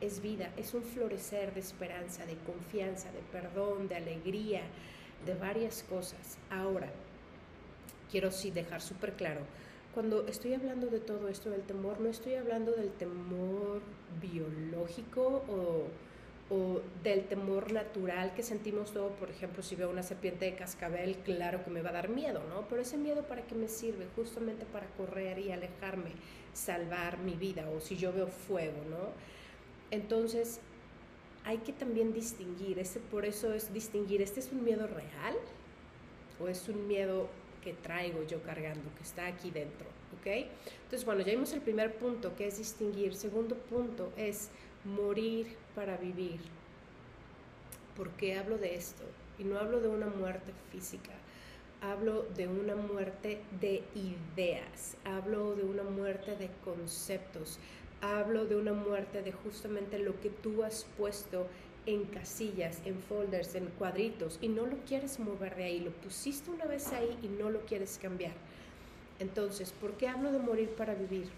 es 0.00 0.20
vida, 0.20 0.52
es 0.56 0.74
un 0.74 0.82
florecer 0.82 1.54
de 1.54 1.60
esperanza, 1.60 2.26
de 2.26 2.36
confianza, 2.38 3.10
de 3.12 3.20
perdón, 3.32 3.88
de 3.88 3.96
alegría, 3.96 4.62
de 5.24 5.34
varias 5.34 5.84
cosas. 5.84 6.38
Ahora, 6.50 6.88
quiero 8.10 8.30
sí 8.30 8.50
dejar 8.50 8.80
súper 8.80 9.14
claro, 9.14 9.40
cuando 9.94 10.26
estoy 10.28 10.54
hablando 10.54 10.86
de 10.86 11.00
todo 11.00 11.28
esto 11.28 11.50
del 11.50 11.62
temor, 11.62 12.00
no 12.00 12.08
estoy 12.08 12.34
hablando 12.34 12.72
del 12.72 12.90
temor 12.92 13.80
biológico 14.20 15.42
o, 15.48 15.86
o 16.50 16.80
del 17.02 17.24
temor 17.24 17.72
natural 17.72 18.32
que 18.34 18.42
sentimos 18.42 18.92
todo, 18.92 19.10
por 19.10 19.30
ejemplo, 19.30 19.62
si 19.62 19.76
veo 19.76 19.90
una 19.90 20.02
serpiente 20.02 20.46
de 20.46 20.54
cascabel, 20.54 21.16
claro 21.24 21.62
que 21.62 21.70
me 21.70 21.82
va 21.82 21.90
a 21.90 21.92
dar 21.92 22.08
miedo, 22.08 22.42
¿no? 22.48 22.66
Pero 22.68 22.82
ese 22.82 22.96
miedo 22.96 23.22
para 23.24 23.42
qué 23.42 23.54
me 23.54 23.68
sirve? 23.68 24.06
Justamente 24.16 24.64
para 24.64 24.86
correr 24.96 25.38
y 25.38 25.52
alejarme, 25.52 26.12
salvar 26.54 27.18
mi 27.18 27.34
vida, 27.34 27.68
o 27.70 27.80
si 27.80 27.96
yo 27.96 28.12
veo 28.12 28.28
fuego, 28.28 28.82
¿no? 28.88 29.10
Entonces, 29.90 30.60
hay 31.44 31.58
que 31.58 31.72
también 31.72 32.14
distinguir, 32.14 32.78
ese, 32.78 32.98
por 32.98 33.26
eso 33.26 33.52
es 33.52 33.72
distinguir, 33.72 34.22
¿este 34.22 34.40
es 34.40 34.50
un 34.50 34.64
miedo 34.64 34.86
real 34.86 35.36
o 36.40 36.48
es 36.48 36.68
un 36.68 36.86
miedo 36.86 37.28
que 37.62 37.74
traigo 37.74 38.22
yo 38.26 38.42
cargando, 38.42 38.82
que 38.96 39.02
está 39.02 39.26
aquí 39.26 39.50
dentro, 39.50 39.86
¿ok? 40.18 40.48
Entonces, 40.84 41.04
bueno, 41.04 41.20
ya 41.20 41.32
vimos 41.32 41.52
el 41.52 41.60
primer 41.60 41.94
punto, 41.94 42.34
que 42.36 42.46
es 42.46 42.58
distinguir. 42.58 43.14
Segundo 43.14 43.56
punto 43.56 44.12
es 44.16 44.48
morir 44.96 45.56
para 45.74 45.96
vivir. 45.96 46.40
¿Por 47.96 48.10
qué 48.10 48.38
hablo 48.38 48.58
de 48.58 48.74
esto? 48.74 49.04
Y 49.38 49.44
no 49.44 49.58
hablo 49.58 49.80
de 49.80 49.88
una 49.88 50.06
muerte 50.06 50.52
física, 50.72 51.12
hablo 51.80 52.24
de 52.36 52.48
una 52.48 52.74
muerte 52.74 53.40
de 53.60 53.82
ideas, 53.94 54.96
hablo 55.04 55.54
de 55.54 55.64
una 55.64 55.84
muerte 55.84 56.36
de 56.36 56.50
conceptos, 56.64 57.58
hablo 58.00 58.46
de 58.46 58.56
una 58.56 58.72
muerte 58.72 59.22
de 59.22 59.32
justamente 59.32 59.98
lo 59.98 60.20
que 60.20 60.30
tú 60.30 60.64
has 60.64 60.86
puesto 60.96 61.46
en 61.86 62.04
casillas, 62.04 62.80
en 62.84 63.00
folders, 63.00 63.54
en 63.54 63.66
cuadritos 63.78 64.38
y 64.42 64.48
no 64.48 64.66
lo 64.66 64.76
quieres 64.86 65.18
mover 65.18 65.56
de 65.56 65.64
ahí, 65.64 65.80
lo 65.80 65.90
pusiste 65.90 66.50
una 66.50 66.66
vez 66.66 66.92
ahí 66.92 67.18
y 67.22 67.28
no 67.28 67.50
lo 67.50 67.60
quieres 67.60 67.98
cambiar. 68.00 68.34
Entonces, 69.18 69.72
¿por 69.72 69.92
qué 69.92 70.08
hablo 70.08 70.30
de 70.30 70.38
morir 70.38 70.68
para 70.70 70.94
vivir? 70.94 71.28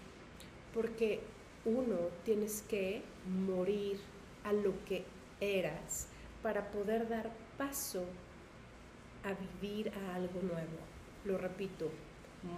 Porque 0.73 1.21
uno 1.65 1.97
tienes 2.25 2.63
que 2.63 3.01
morir 3.47 3.99
a 4.43 4.53
lo 4.53 4.73
que 4.85 5.03
eras 5.39 6.07
para 6.41 6.71
poder 6.71 7.07
dar 7.07 7.31
paso 7.57 8.05
a 9.23 9.33
vivir 9.33 9.91
a 9.93 10.15
algo 10.15 10.41
nuevo. 10.41 10.77
Lo 11.25 11.37
repito, 11.37 11.89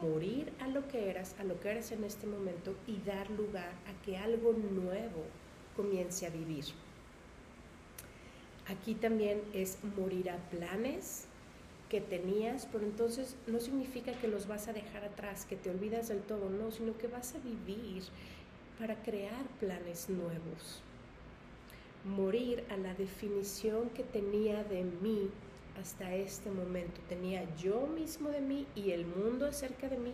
morir 0.02 0.54
a 0.60 0.68
lo 0.68 0.88
que 0.88 1.10
eras, 1.10 1.36
a 1.40 1.44
lo 1.44 1.60
que 1.60 1.72
eres 1.72 1.92
en 1.92 2.04
este 2.04 2.28
momento 2.28 2.76
y 2.88 2.98
dar 3.06 3.30
lugar 3.32 3.74
a 3.88 4.06
que 4.06 4.18
algo 4.18 4.54
nuevo 4.54 5.26
comience 5.76 6.26
a 6.26 6.30
vivir. 6.30 6.66
Aquí 8.68 8.96
también 8.96 9.42
es 9.54 9.78
morir 9.98 10.30
a 10.30 10.38
planes 10.50 11.26
que 11.90 12.00
tenías, 12.00 12.68
pero 12.72 12.86
entonces 12.86 13.36
no 13.46 13.60
significa 13.60 14.14
que 14.14 14.30
los 14.30 14.48
vas 14.48 14.70
a 14.70 14.74
dejar 14.74 15.04
atrás, 15.04 15.46
que 15.46 15.58
te 15.58 15.70
olvidas 15.70 16.08
del 16.08 16.22
todo, 16.22 16.50
no, 16.50 16.72
sino 16.72 16.98
que 16.98 17.08
vas 17.08 17.36
a 17.36 17.40
vivir 17.40 18.04
para 18.80 18.96
crear 19.04 19.46
planes 19.60 20.10
nuevos. 20.10 20.82
Morir 22.06 22.64
a 22.70 22.78
la 22.78 22.94
definición 22.96 23.90
que 23.92 24.04
tenía 24.04 24.64
de 24.64 24.84
mí 24.84 25.30
hasta 25.80 26.14
este 26.16 26.50
momento. 26.52 27.00
Tenía 27.08 27.44
yo 27.56 27.88
mismo 27.88 28.30
de 28.30 28.42
mí 28.42 28.68
y 28.76 28.92
el 28.92 29.06
mundo 29.06 29.48
acerca 29.48 29.88
de 29.88 29.98
mí 29.98 30.14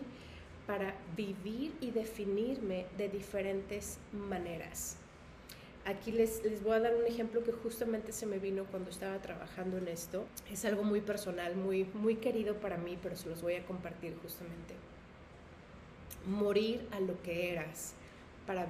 para 0.66 0.94
vivir 1.16 1.74
y 1.80 1.90
definirme 1.90 2.86
de 2.96 3.08
diferentes 3.08 3.98
maneras. 4.12 4.96
Aquí 5.86 6.12
les, 6.12 6.44
les 6.44 6.62
voy 6.62 6.74
a 6.74 6.80
dar 6.80 6.94
un 6.94 7.06
ejemplo 7.06 7.42
que 7.42 7.52
justamente 7.52 8.12
se 8.12 8.26
me 8.26 8.38
vino 8.38 8.64
cuando 8.66 8.90
estaba 8.90 9.18
trabajando 9.18 9.78
en 9.78 9.88
esto. 9.88 10.26
Es 10.52 10.64
algo 10.64 10.84
muy 10.84 11.00
personal, 11.00 11.56
muy, 11.56 11.84
muy 11.94 12.16
querido 12.16 12.54
para 12.56 12.76
mí, 12.76 12.98
pero 13.02 13.16
se 13.16 13.28
los 13.28 13.42
voy 13.42 13.54
a 13.54 13.64
compartir 13.64 14.14
justamente. 14.22 14.74
Morir 16.26 16.86
a 16.92 17.00
lo 17.00 17.20
que 17.22 17.50
eras 17.50 17.94
para, 18.50 18.66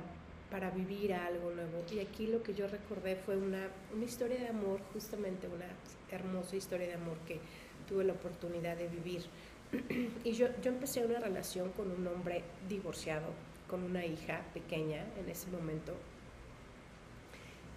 para 0.50 0.68
vivir 0.68 1.14
algo 1.14 1.50
nuevo. 1.52 1.82
Y 1.90 2.00
aquí 2.00 2.26
lo 2.26 2.42
que 2.42 2.52
yo 2.52 2.68
recordé 2.68 3.16
fue 3.16 3.38
una, 3.38 3.68
una 3.94 4.04
historia 4.04 4.38
de 4.38 4.48
amor, 4.48 4.78
justamente 4.92 5.48
una 5.48 5.64
hermosa 6.10 6.54
historia 6.54 6.86
de 6.86 6.94
amor 6.94 7.16
que 7.26 7.40
tuve 7.88 8.04
la 8.04 8.12
oportunidad 8.12 8.76
de 8.76 8.88
vivir. 8.88 9.24
y 10.24 10.32
yo, 10.32 10.48
yo 10.62 10.70
empecé 10.70 11.02
una 11.06 11.18
relación 11.18 11.70
con 11.70 11.90
un 11.90 12.06
hombre 12.06 12.44
divorciado, 12.68 13.28
con 13.70 13.82
una 13.82 14.04
hija 14.04 14.42
pequeña 14.52 15.02
en 15.18 15.30
ese 15.30 15.48
momento 15.48 15.94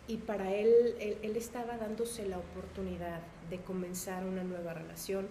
y 0.05 0.17
para 0.17 0.53
él, 0.53 0.95
él, 1.00 1.38
estaba 1.38 1.77
dándose 1.77 2.25
la 2.25 2.38
oportunidad 2.38 3.22
de 3.50 3.62
comenzar 3.62 4.25
una 4.25 4.43
nueva 4.43 4.74
relación 4.74 5.27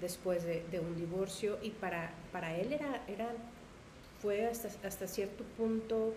después 0.00 0.44
de, 0.44 0.62
un 0.78 0.94
divorcio 0.96 1.58
y 1.60 1.70
para, 1.70 2.12
para 2.30 2.56
él 2.56 2.72
era, 2.72 3.02
era, 3.08 3.32
fue 4.22 4.46
hasta, 4.46 4.68
hasta 4.86 5.08
cierto 5.08 5.42
punto 5.56 6.14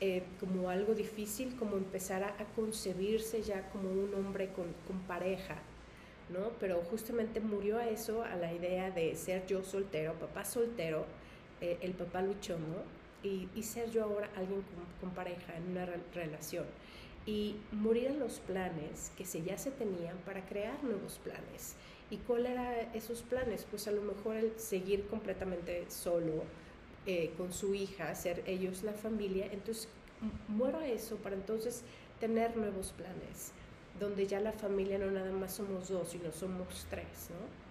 eh, 0.00 0.24
como 0.40 0.70
algo 0.70 0.94
difícil, 0.94 1.54
como 1.54 1.76
empezar 1.76 2.24
a, 2.24 2.34
concebirse 2.56 3.42
ya 3.42 3.70
como 3.70 3.88
un 3.88 4.12
hombre 4.14 4.48
con, 4.48 4.66
pareja, 5.06 5.58
¿no? 6.30 6.50
Pero 6.58 6.82
justamente 6.90 7.38
murió 7.38 7.78
a 7.78 7.88
eso, 7.88 8.24
a 8.24 8.34
la 8.34 8.52
idea 8.52 8.90
de 8.90 9.14
ser 9.14 9.46
yo 9.46 9.62
soltero, 9.62 10.14
papá 10.14 10.44
soltero, 10.44 11.06
eh, 11.60 11.78
el 11.82 11.92
papá 11.92 12.22
luchó, 12.22 12.58
¿no? 12.58 12.82
Y, 13.22 13.48
y, 13.54 13.62
ser 13.62 13.92
yo 13.92 14.02
ahora 14.02 14.28
alguien 14.34 14.64
con, 15.00 15.10
pareja 15.10 15.56
en 15.56 15.70
una 15.70 15.86
relación. 16.14 16.64
Y 17.24 17.54
morir 17.70 18.10
los 18.12 18.40
planes 18.40 19.12
que 19.16 19.24
se, 19.24 19.42
ya 19.42 19.56
se 19.56 19.70
tenían 19.70 20.16
para 20.26 20.44
crear 20.46 20.82
nuevos 20.82 21.20
planes. 21.22 21.76
¿Y 22.10 22.16
cuál 22.16 22.46
eran 22.46 22.74
esos 22.92 23.22
planes? 23.22 23.64
Pues 23.70 23.86
a 23.86 23.92
lo 23.92 24.02
mejor 24.02 24.34
el 24.34 24.58
seguir 24.58 25.06
completamente 25.06 25.88
solo 25.88 26.42
eh, 27.06 27.32
con 27.36 27.52
su 27.52 27.74
hija, 27.74 28.14
ser 28.14 28.42
ellos 28.46 28.82
la 28.82 28.92
familia. 28.92 29.46
Entonces 29.50 29.88
muero 30.48 30.78
a 30.78 30.86
eso 30.86 31.16
para 31.16 31.34
entonces 31.34 31.82
tener 32.20 32.56
nuevos 32.56 32.92
planes 32.92 33.52
donde 33.98 34.26
ya 34.26 34.40
la 34.40 34.52
familia 34.52 34.98
no 34.98 35.10
nada 35.10 35.32
más 35.32 35.54
somos 35.54 35.88
dos, 35.88 36.10
sino 36.10 36.32
somos 36.32 36.86
tres, 36.90 37.30
¿no? 37.30 37.62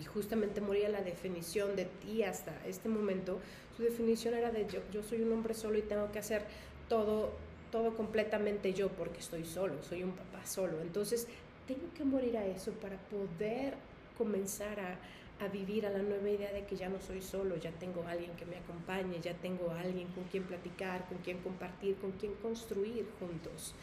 Y 0.00 0.04
justamente 0.04 0.60
moría 0.60 0.88
la 0.88 1.02
definición 1.02 1.76
de 1.76 1.84
ti 1.84 2.22
hasta 2.22 2.52
este 2.66 2.88
momento. 2.88 3.38
Su 3.76 3.82
definición 3.82 4.34
era 4.34 4.50
de 4.50 4.66
yo, 4.66 4.80
yo 4.92 5.02
soy 5.02 5.22
un 5.22 5.32
hombre 5.32 5.54
solo 5.54 5.78
y 5.78 5.82
tengo 5.82 6.10
que 6.10 6.18
hacer 6.18 6.44
todo, 6.88 7.30
todo 7.70 7.94
completamente 7.94 8.72
yo 8.72 8.88
porque 8.88 9.20
estoy 9.20 9.44
solo, 9.44 9.80
soy 9.82 10.02
un 10.02 10.12
papá 10.12 10.44
solo. 10.44 10.80
Entonces, 10.80 11.28
tengo 11.68 11.92
que 11.94 12.04
morir 12.04 12.36
a 12.36 12.46
eso 12.46 12.72
para 12.72 12.96
poder 12.98 13.74
comenzar 14.18 14.80
a, 14.80 14.98
a 15.40 15.48
vivir 15.48 15.86
a 15.86 15.90
la 15.90 15.98
nueva 15.98 16.30
idea 16.30 16.52
de 16.52 16.64
que 16.64 16.76
ya 16.76 16.88
no 16.88 17.00
soy 17.00 17.20
solo, 17.20 17.56
ya 17.56 17.70
tengo 17.72 18.04
alguien 18.06 18.30
que 18.36 18.44
me 18.44 18.56
acompañe, 18.56 19.20
ya 19.20 19.34
tengo 19.34 19.70
alguien 19.70 20.08
con 20.08 20.24
quien 20.24 20.44
platicar, 20.44 21.06
con 21.08 21.18
quien 21.18 21.38
compartir, 21.38 21.96
con 21.96 22.12
quien 22.12 22.34
construir 22.34 23.06
juntos. 23.18 23.74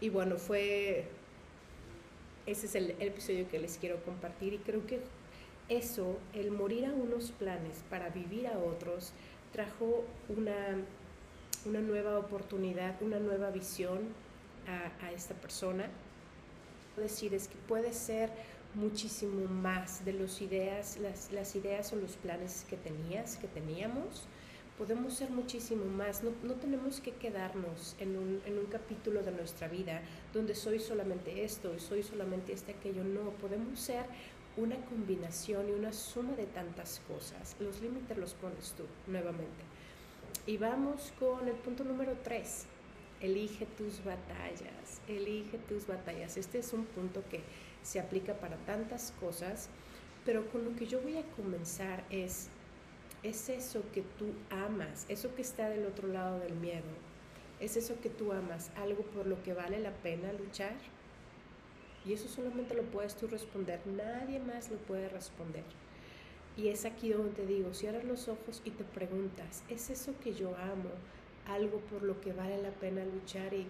Y 0.00 0.10
bueno, 0.10 0.36
fue, 0.36 1.06
ese 2.46 2.66
es 2.66 2.74
el, 2.74 2.90
episodio 3.00 3.48
que 3.48 3.58
les 3.58 3.78
quiero 3.78 4.02
compartir 4.04 4.54
y 4.54 4.58
creo 4.58 4.86
que 4.86 5.00
eso, 5.68 6.18
el 6.34 6.50
morir 6.50 6.86
a 6.86 6.92
unos 6.92 7.30
planes 7.32 7.82
para 7.90 8.10
vivir 8.10 8.46
a 8.46 8.58
otros, 8.58 9.12
trajo 9.52 10.04
una, 10.28 10.76
una 11.64 11.80
nueva 11.80 12.18
oportunidad, 12.18 13.00
una 13.02 13.18
nueva 13.18 13.50
visión 13.50 13.98
a, 14.66 15.04
a 15.04 15.12
esta 15.12 15.34
persona. 15.34 15.88
Decir 16.96 17.32
es 17.32 17.48
que 17.48 17.56
puede 17.68 17.92
ser 17.92 18.30
muchísimo 18.74 19.46
más 19.48 20.04
de 20.04 20.12
las 20.12 20.40
ideas, 20.40 20.98
las, 20.98 21.56
ideas 21.56 21.92
o 21.92 21.96
los 21.96 22.16
planes 22.16 22.64
que 22.68 22.76
tenías, 22.76 23.36
que 23.36 23.48
teníamos, 23.48 24.26
podemos 24.76 25.14
ser 25.14 25.30
muchísimo 25.30 25.84
más. 25.86 26.22
No, 26.22 26.30
no 26.42 26.54
tenemos 26.54 27.00
que 27.00 27.12
quedarnos 27.12 27.96
en 27.98 28.16
un, 28.16 28.40
en 28.46 28.58
un, 28.58 28.66
capítulo 28.66 29.22
de 29.22 29.32
nuestra 29.32 29.68
vida 29.68 30.02
donde 30.32 30.54
soy 30.54 30.78
solamente 30.78 31.44
esto 31.44 31.74
y 31.74 31.80
soy 31.80 32.02
solamente 32.02 32.52
este 32.52 32.72
aquello. 32.72 33.04
No, 33.04 33.30
podemos 33.32 33.80
ser 33.80 34.06
una 34.56 34.76
combinación 34.86 35.68
y 35.68 35.72
una 35.72 35.92
suma 35.92 36.34
de 36.34 36.46
tantas 36.46 37.00
cosas. 37.08 37.56
Los 37.60 37.80
límites 37.80 38.16
los 38.18 38.34
pones 38.34 38.72
tú 38.72 38.84
nuevamente. 39.06 39.64
Y 40.46 40.56
vamos 40.56 41.12
con 41.18 41.46
el 41.48 41.54
punto 41.54 41.84
número 41.84 42.16
tres. 42.22 42.66
Elige 43.20 43.66
tus 43.76 44.04
batallas, 44.04 45.00
elige 45.08 45.58
tus 45.68 45.86
batallas. 45.86 46.36
Este 46.36 46.58
es 46.58 46.72
un 46.72 46.84
punto 46.84 47.22
que 47.28 47.42
se 47.88 48.00
aplica 48.00 48.34
para 48.34 48.58
tantas 48.58 49.14
cosas, 49.18 49.70
pero 50.26 50.46
con 50.50 50.62
lo 50.62 50.76
que 50.76 50.86
yo 50.86 51.00
voy 51.00 51.16
a 51.16 51.22
comenzar 51.36 52.04
es 52.10 52.48
es 53.22 53.48
eso 53.48 53.82
que 53.92 54.02
tú 54.02 54.26
amas, 54.50 55.06
eso 55.08 55.34
que 55.34 55.40
está 55.42 55.70
del 55.70 55.86
otro 55.86 56.06
lado 56.06 56.38
del 56.38 56.54
miedo, 56.54 56.84
es 57.60 57.76
eso 57.76 57.98
que 58.00 58.10
tú 58.10 58.32
amas, 58.32 58.70
algo 58.76 59.02
por 59.04 59.26
lo 59.26 59.42
que 59.42 59.54
vale 59.54 59.80
la 59.80 59.90
pena 59.90 60.32
luchar. 60.34 60.76
Y 62.04 62.12
eso 62.12 62.28
solamente 62.28 62.74
lo 62.74 62.84
puedes 62.84 63.16
tú 63.16 63.26
responder, 63.26 63.80
nadie 63.86 64.38
más 64.38 64.70
lo 64.70 64.76
puede 64.76 65.08
responder. 65.08 65.64
Y 66.56 66.68
es 66.68 66.84
aquí 66.84 67.10
donde 67.10 67.32
te 67.32 67.46
digo, 67.46 67.72
cierras 67.72 68.04
los 68.04 68.28
ojos 68.28 68.60
y 68.64 68.70
te 68.70 68.84
preguntas, 68.84 69.62
¿es 69.70 69.90
eso 69.90 70.12
que 70.22 70.34
yo 70.34 70.56
amo? 70.56 70.90
Algo 71.48 71.78
por 71.80 72.02
lo 72.02 72.20
que 72.20 72.32
vale 72.34 72.60
la 72.62 72.70
pena 72.70 73.02
luchar 73.04 73.54
y 73.54 73.66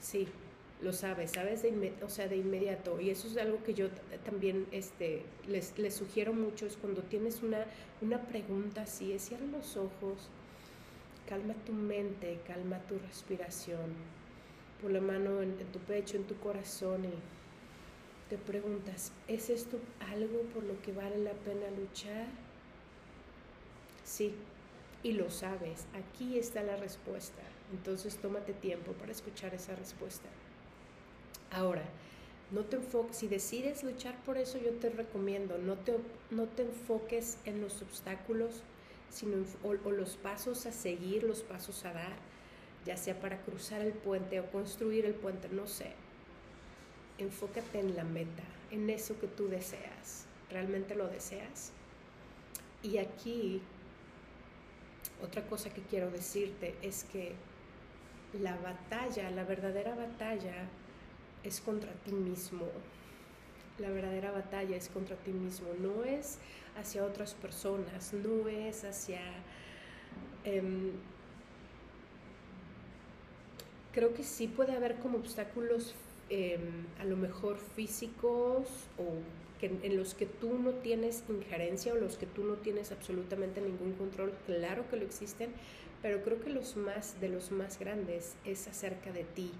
sí, 0.00 0.28
lo 0.82 0.92
sabes, 0.92 1.32
sabes 1.32 1.62
de, 1.62 1.92
o 2.02 2.08
sea, 2.08 2.28
de 2.28 2.36
inmediato. 2.36 3.00
Y 3.00 3.10
eso 3.10 3.28
es 3.28 3.36
algo 3.36 3.62
que 3.62 3.74
yo 3.74 3.88
también 4.24 4.66
este, 4.72 5.22
les, 5.48 5.78
les, 5.78 5.94
sugiero 5.94 6.32
mucho, 6.32 6.66
es 6.66 6.76
cuando 6.76 7.02
tienes 7.02 7.42
una, 7.42 7.64
una 8.00 8.20
pregunta 8.22 8.82
así, 8.82 9.12
es 9.12 9.22
cierra 9.22 9.46
los 9.46 9.76
ojos, 9.76 10.28
calma 11.28 11.54
tu 11.64 11.72
mente, 11.72 12.40
calma 12.46 12.78
tu 12.80 12.98
respiración, 12.98 13.94
pon 14.80 14.92
la 14.92 15.00
mano 15.00 15.40
en, 15.42 15.58
en 15.60 15.66
tu 15.72 15.78
pecho, 15.78 16.16
en 16.16 16.24
tu 16.24 16.36
corazón 16.36 17.04
y 17.04 17.14
te 18.28 18.38
preguntas, 18.38 19.12
¿es 19.28 19.50
esto 19.50 19.78
algo 20.10 20.40
por 20.54 20.64
lo 20.64 20.80
que 20.82 20.92
vale 20.92 21.18
la 21.18 21.32
pena 21.32 21.70
luchar? 21.78 22.26
Sí, 24.04 24.34
y 25.02 25.12
lo 25.12 25.30
sabes, 25.30 25.86
aquí 25.94 26.38
está 26.38 26.62
la 26.62 26.76
respuesta. 26.76 27.42
Entonces 27.72 28.16
tómate 28.18 28.52
tiempo 28.52 28.92
para 28.92 29.12
escuchar 29.12 29.54
esa 29.54 29.74
respuesta. 29.74 30.28
Ahora, 31.52 31.82
no 32.50 32.62
te 32.62 32.76
enfoques, 32.76 33.16
si 33.16 33.28
decides 33.28 33.84
luchar 33.84 34.14
por 34.24 34.38
eso, 34.38 34.58
yo 34.58 34.72
te 34.72 34.90
recomiendo, 34.90 35.58
no 35.58 35.76
te, 35.76 35.96
no 36.30 36.44
te 36.44 36.62
enfoques 36.62 37.38
en 37.44 37.60
los 37.60 37.82
obstáculos, 37.82 38.62
sino 39.10 39.36
o, 39.62 39.74
los 39.74 40.16
pasos 40.16 40.64
a 40.66 40.72
seguir, 40.72 41.22
los 41.24 41.42
pasos 41.42 41.84
a 41.84 41.92
dar, 41.92 42.16
ya 42.86 42.96
sea 42.96 43.20
para 43.20 43.40
cruzar 43.42 43.82
el 43.82 43.92
puente 43.92 44.40
o 44.40 44.50
construir 44.50 45.04
el 45.04 45.14
puente, 45.14 45.48
no 45.50 45.66
sé. 45.66 45.92
Enfócate 47.18 47.80
en 47.80 47.96
la 47.96 48.04
meta, 48.04 48.42
en 48.70 48.88
eso 48.88 49.18
que 49.20 49.26
tú 49.26 49.48
deseas. 49.48 50.24
¿Realmente 50.50 50.94
lo 50.94 51.08
deseas? 51.08 51.72
Y 52.82 52.98
aquí, 52.98 53.60
otra 55.22 55.42
cosa 55.46 55.70
que 55.72 55.82
quiero 55.82 56.10
decirte 56.10 56.74
es 56.82 57.04
que 57.04 57.34
la 58.40 58.56
batalla, 58.56 59.30
la 59.30 59.44
verdadera 59.44 59.94
batalla, 59.94 60.68
es 61.44 61.60
contra 61.60 61.92
ti 62.04 62.12
mismo. 62.12 62.66
La 63.78 63.90
verdadera 63.90 64.30
batalla 64.30 64.76
es 64.76 64.88
contra 64.88 65.16
ti 65.16 65.32
mismo, 65.32 65.68
no 65.80 66.04
es 66.04 66.38
hacia 66.78 67.04
otras 67.04 67.34
personas, 67.34 68.12
no 68.12 68.48
es 68.48 68.84
hacia... 68.84 69.20
Em, 70.44 70.92
creo 73.92 74.14
que 74.14 74.24
sí 74.24 74.48
puede 74.48 74.72
haber 74.72 74.96
como 74.96 75.18
obstáculos 75.18 75.94
em, 76.30 76.86
a 76.98 77.04
lo 77.04 77.16
mejor 77.16 77.58
físicos 77.58 78.68
o 78.98 79.58
que, 79.60 79.66
en 79.66 79.96
los 79.96 80.14
que 80.14 80.26
tú 80.26 80.58
no 80.58 80.70
tienes 80.72 81.22
injerencia 81.28 81.92
o 81.92 81.96
los 81.96 82.16
que 82.16 82.26
tú 82.26 82.44
no 82.44 82.54
tienes 82.54 82.90
absolutamente 82.90 83.60
ningún 83.60 83.92
control. 83.92 84.32
Claro 84.46 84.88
que 84.88 84.96
lo 84.96 85.04
existen, 85.04 85.50
pero 86.00 86.22
creo 86.22 86.40
que 86.40 86.50
los 86.50 86.76
más 86.76 87.20
de 87.20 87.28
los 87.28 87.52
más 87.52 87.78
grandes 87.78 88.34
es 88.44 88.66
acerca 88.66 89.12
de 89.12 89.24
ti, 89.24 89.52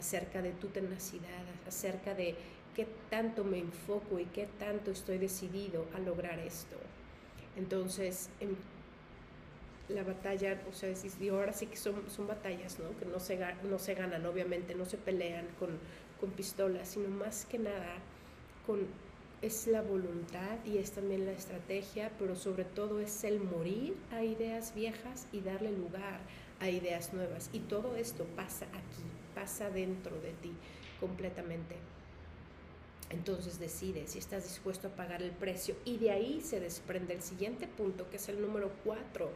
acerca 0.00 0.42
de 0.42 0.50
tu 0.52 0.66
tenacidad, 0.68 1.44
acerca 1.68 2.14
de 2.14 2.34
qué 2.74 2.86
tanto 3.08 3.44
me 3.44 3.58
enfoco 3.58 4.18
y 4.18 4.24
qué 4.24 4.48
tanto 4.58 4.90
estoy 4.90 5.18
decidido 5.18 5.86
a 5.94 6.00
lograr 6.00 6.38
esto. 6.40 6.76
Entonces, 7.56 8.30
en 8.40 8.56
la 9.88 10.02
batalla, 10.02 10.60
o 10.68 10.74
sea, 10.74 10.90
y 11.20 11.28
ahora 11.28 11.52
sí 11.52 11.66
que 11.66 11.76
son, 11.76 12.08
son 12.10 12.26
batallas, 12.26 12.78
¿no? 12.78 12.98
Que 12.98 13.04
no 13.06 13.20
se, 13.20 13.38
no 13.64 13.78
se 13.78 13.94
ganan, 13.94 14.24
obviamente, 14.26 14.74
no 14.74 14.84
se 14.84 14.96
pelean 14.96 15.46
con, 15.58 15.78
con 16.20 16.30
pistolas, 16.30 16.88
sino 16.88 17.08
más 17.08 17.46
que 17.46 17.58
nada 17.58 17.96
con 18.66 18.88
es 19.42 19.66
la 19.66 19.80
voluntad 19.80 20.58
y 20.66 20.78
es 20.78 20.92
también 20.92 21.24
la 21.24 21.32
estrategia, 21.32 22.10
pero 22.18 22.36
sobre 22.36 22.64
todo 22.64 23.00
es 23.00 23.24
el 23.24 23.40
morir 23.40 23.96
a 24.12 24.22
ideas 24.22 24.74
viejas 24.74 25.26
y 25.32 25.40
darle 25.40 25.72
lugar 25.72 26.20
a 26.60 26.68
ideas 26.68 27.14
nuevas. 27.14 27.48
Y 27.52 27.60
todo 27.60 27.96
esto 27.96 28.24
pasa 28.36 28.66
aquí, 28.66 29.02
pasa 29.40 29.70
dentro 29.70 30.20
de 30.20 30.32
ti 30.42 30.52
completamente. 31.00 31.76
Entonces 33.08 33.58
decide 33.58 34.06
si 34.06 34.18
estás 34.18 34.44
dispuesto 34.44 34.88
a 34.88 34.90
pagar 34.90 35.22
el 35.22 35.32
precio 35.32 35.74
y 35.84 35.96
de 35.96 36.10
ahí 36.10 36.40
se 36.42 36.60
desprende 36.60 37.14
el 37.14 37.22
siguiente 37.22 37.66
punto, 37.66 38.08
que 38.10 38.16
es 38.16 38.28
el 38.28 38.40
número 38.40 38.70
cuatro. 38.84 39.30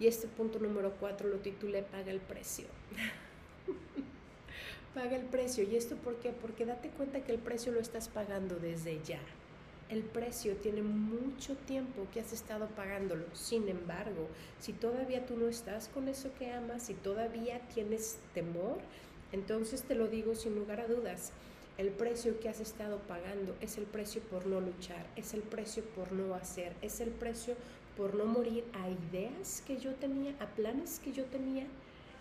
Y 0.00 0.06
este 0.06 0.28
punto 0.28 0.58
número 0.58 0.94
cuatro 0.98 1.28
lo 1.28 1.36
titulé 1.38 1.82
Paga 1.82 2.10
el 2.10 2.20
precio. 2.20 2.66
paga 4.94 5.16
el 5.16 5.26
precio. 5.26 5.64
¿Y 5.64 5.76
esto 5.76 5.96
por 5.96 6.16
qué? 6.16 6.30
Porque 6.30 6.64
date 6.64 6.88
cuenta 6.90 7.20
que 7.20 7.32
el 7.32 7.38
precio 7.38 7.72
lo 7.72 7.80
estás 7.80 8.08
pagando 8.08 8.56
desde 8.56 9.00
ya. 9.04 9.20
El 9.90 10.02
precio 10.02 10.56
tiene 10.56 10.82
mucho 10.82 11.56
tiempo 11.56 12.06
que 12.12 12.20
has 12.20 12.32
estado 12.32 12.66
pagándolo. 12.68 13.24
Sin 13.34 13.68
embargo, 13.68 14.28
si 14.58 14.72
todavía 14.72 15.24
tú 15.24 15.36
no 15.36 15.48
estás 15.48 15.88
con 15.88 16.08
eso 16.08 16.30
que 16.38 16.52
amas, 16.52 16.84
si 16.84 16.94
todavía 16.94 17.60
tienes 17.72 18.18
temor, 18.34 18.78
entonces 19.32 19.82
te 19.82 19.94
lo 19.94 20.08
digo 20.08 20.34
sin 20.34 20.54
lugar 20.54 20.80
a 20.80 20.86
dudas. 20.86 21.32
El 21.76 21.90
precio 21.90 22.40
que 22.40 22.48
has 22.48 22.60
estado 22.60 22.98
pagando 23.06 23.54
es 23.60 23.78
el 23.78 23.84
precio 23.84 24.20
por 24.22 24.46
no 24.46 24.60
luchar, 24.60 25.06
es 25.14 25.32
el 25.34 25.42
precio 25.42 25.84
por 25.94 26.10
no 26.12 26.34
hacer, 26.34 26.72
es 26.82 27.00
el 27.00 27.10
precio 27.10 27.54
por 27.96 28.14
no 28.14 28.24
morir 28.24 28.64
a 28.72 28.88
ideas 28.88 29.62
que 29.66 29.76
yo 29.76 29.94
tenía, 29.94 30.34
a 30.40 30.46
planes 30.46 30.98
que 30.98 31.12
yo 31.12 31.24
tenía 31.26 31.66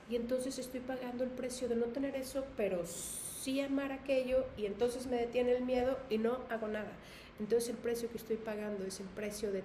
y 0.09 0.15
entonces 0.15 0.57
estoy 0.57 0.79
pagando 0.79 1.23
el 1.23 1.29
precio 1.29 1.67
de 1.67 1.75
no 1.75 1.85
tener 1.87 2.15
eso, 2.15 2.45
pero 2.55 2.85
sí 2.85 3.59
amar 3.59 3.91
aquello 3.91 4.45
y 4.57 4.65
entonces 4.65 5.07
me 5.07 5.17
detiene 5.17 5.51
el 5.51 5.63
miedo 5.63 5.97
y 6.09 6.17
no 6.17 6.39
hago 6.49 6.67
nada. 6.67 6.91
Entonces 7.39 7.69
el 7.69 7.77
precio 7.77 8.09
que 8.09 8.17
estoy 8.17 8.37
pagando 8.37 8.85
es 8.85 8.99
el 8.99 9.07
precio 9.07 9.51
de 9.51 9.63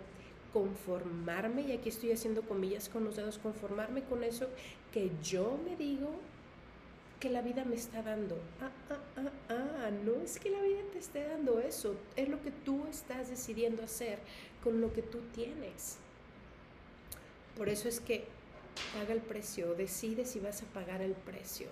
conformarme, 0.53 1.63
y 1.63 1.73
aquí 1.73 1.89
estoy 1.89 2.13
haciendo 2.13 2.43
comillas 2.43 2.89
con 2.89 3.05
los 3.05 3.17
dedos, 3.17 3.39
conformarme 3.39 4.03
con 4.03 4.23
eso 4.23 4.49
que 4.93 5.11
yo 5.23 5.59
me 5.65 5.77
digo 5.77 6.11
que 7.23 7.31
la 7.31 7.41
vida 7.41 7.65
me 7.65 7.77
está 7.77 8.03
dando. 8.03 8.37
Ah, 8.61 8.73
ah, 8.91 8.99
ah, 9.17 9.31
ah, 9.49 9.91
no 10.05 10.21
es 10.25 10.41
que 10.41 10.51
la 10.51 10.61
vida 10.61 10.81
te 10.93 10.99
esté 10.99 11.23
dando 11.23 11.61
eso, 11.61 11.95
es 12.17 12.29
lo 12.29 12.43
que 12.43 12.51
tú 12.51 12.85
estás 12.91 13.31
decidiendo 13.31 13.85
hacer 13.85 14.19
con 14.65 14.81
lo 14.81 14.93
que 14.93 15.03
tú 15.03 15.21
tienes. 15.33 15.99
Por 17.57 17.69
eso 17.69 17.89
es 17.89 18.01
que 18.01 18.25
paga 18.93 19.13
el 19.15 19.21
precio, 19.21 19.77
decide 19.77 20.25
si 20.25 20.41
vas 20.41 20.65
a 20.65 20.67
pagar 20.67 21.01
el 21.01 21.13
precio. 21.13 21.69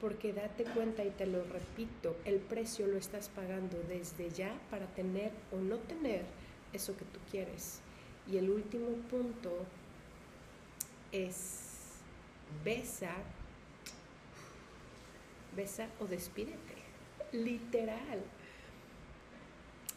Porque 0.00 0.32
date 0.32 0.62
cuenta 0.62 1.02
y 1.02 1.10
te 1.10 1.26
lo 1.26 1.42
repito, 1.42 2.16
el 2.24 2.38
precio 2.38 2.86
lo 2.86 2.96
estás 2.96 3.28
pagando 3.28 3.76
desde 3.88 4.30
ya 4.30 4.56
para 4.70 4.86
tener 4.94 5.32
o 5.50 5.56
no 5.56 5.78
tener 5.78 6.22
eso 6.72 6.96
que 6.96 7.04
tú 7.06 7.18
quieres. 7.28 7.80
Y 8.30 8.36
el 8.36 8.48
último 8.48 8.86
punto 9.10 9.50
es 11.10 11.98
besa, 12.64 13.16
besa 15.56 15.88
o 16.00 16.06
despídete, 16.06 16.74
literal. 17.32 18.20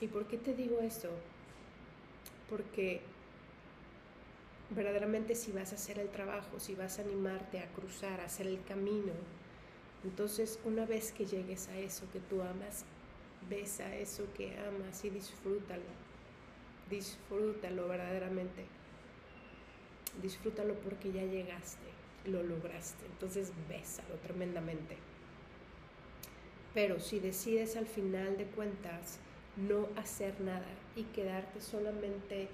¿Y 0.02 0.08
por 0.08 0.28
qué 0.28 0.38
te 0.38 0.54
digo 0.54 0.80
esto? 0.80 1.10
Porque 2.50 3.02
verdaderamente 4.70 5.36
si 5.36 5.52
vas 5.52 5.72
a 5.72 5.76
hacer 5.76 6.00
el 6.00 6.10
trabajo, 6.10 6.60
si 6.60 6.76
vas 6.76 7.00
a 7.00 7.04
animarte 7.04 7.60
a 7.60 7.68
cruzar, 7.74 8.20
a 8.22 8.26
hacer 8.26 8.48
el 8.48 8.64
camino, 8.64 9.14
entonces 10.04 10.60
una 10.66 10.86
vez 10.86 11.12
que 11.12 11.26
llegues 11.26 11.68
a 11.70 11.78
eso 11.78 12.06
que 12.12 12.20
tú 12.20 12.42
amas, 12.42 12.86
besa 13.50 13.96
eso 13.96 14.26
que 14.36 14.58
amas 14.60 15.06
y 15.06 15.10
disfrútalo 15.10 16.14
disfrútalo 16.90 17.88
verdaderamente. 17.88 18.66
Disfrútalo 20.22 20.76
porque 20.76 21.12
ya 21.12 21.24
llegaste, 21.24 21.88
lo 22.26 22.44
lograste. 22.44 23.06
Entonces 23.06 23.52
bésalo 23.68 24.16
tremendamente. 24.22 24.98
Pero 26.74 27.00
si 27.00 27.20
decides 27.20 27.76
al 27.76 27.86
final 27.86 28.38
de 28.38 28.46
cuentas 28.46 29.20
no 29.56 29.88
hacer 29.96 30.40
nada 30.42 30.66
y 30.96 31.04
quedarte 31.04 31.62
solamente 31.62 32.48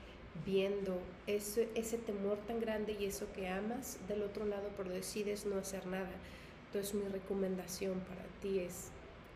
viendo 0.45 0.99
ese, 1.27 1.65
temor 2.05 2.37
tan 2.47 2.59
grande 2.59 2.95
y 2.99 3.05
eso 3.05 3.31
que 3.33 3.47
amas 3.47 3.97
del 4.07 4.23
otro 4.23 4.45
lado, 4.45 4.69
pero 4.77 4.89
decides 4.89 5.45
no 5.45 5.57
hacer 5.57 5.85
nada, 5.87 6.11
entonces 6.67 6.93
mi 6.93 7.07
recomendación 7.07 7.99
para 8.01 8.23
ti 8.41 8.59
es 8.59 8.91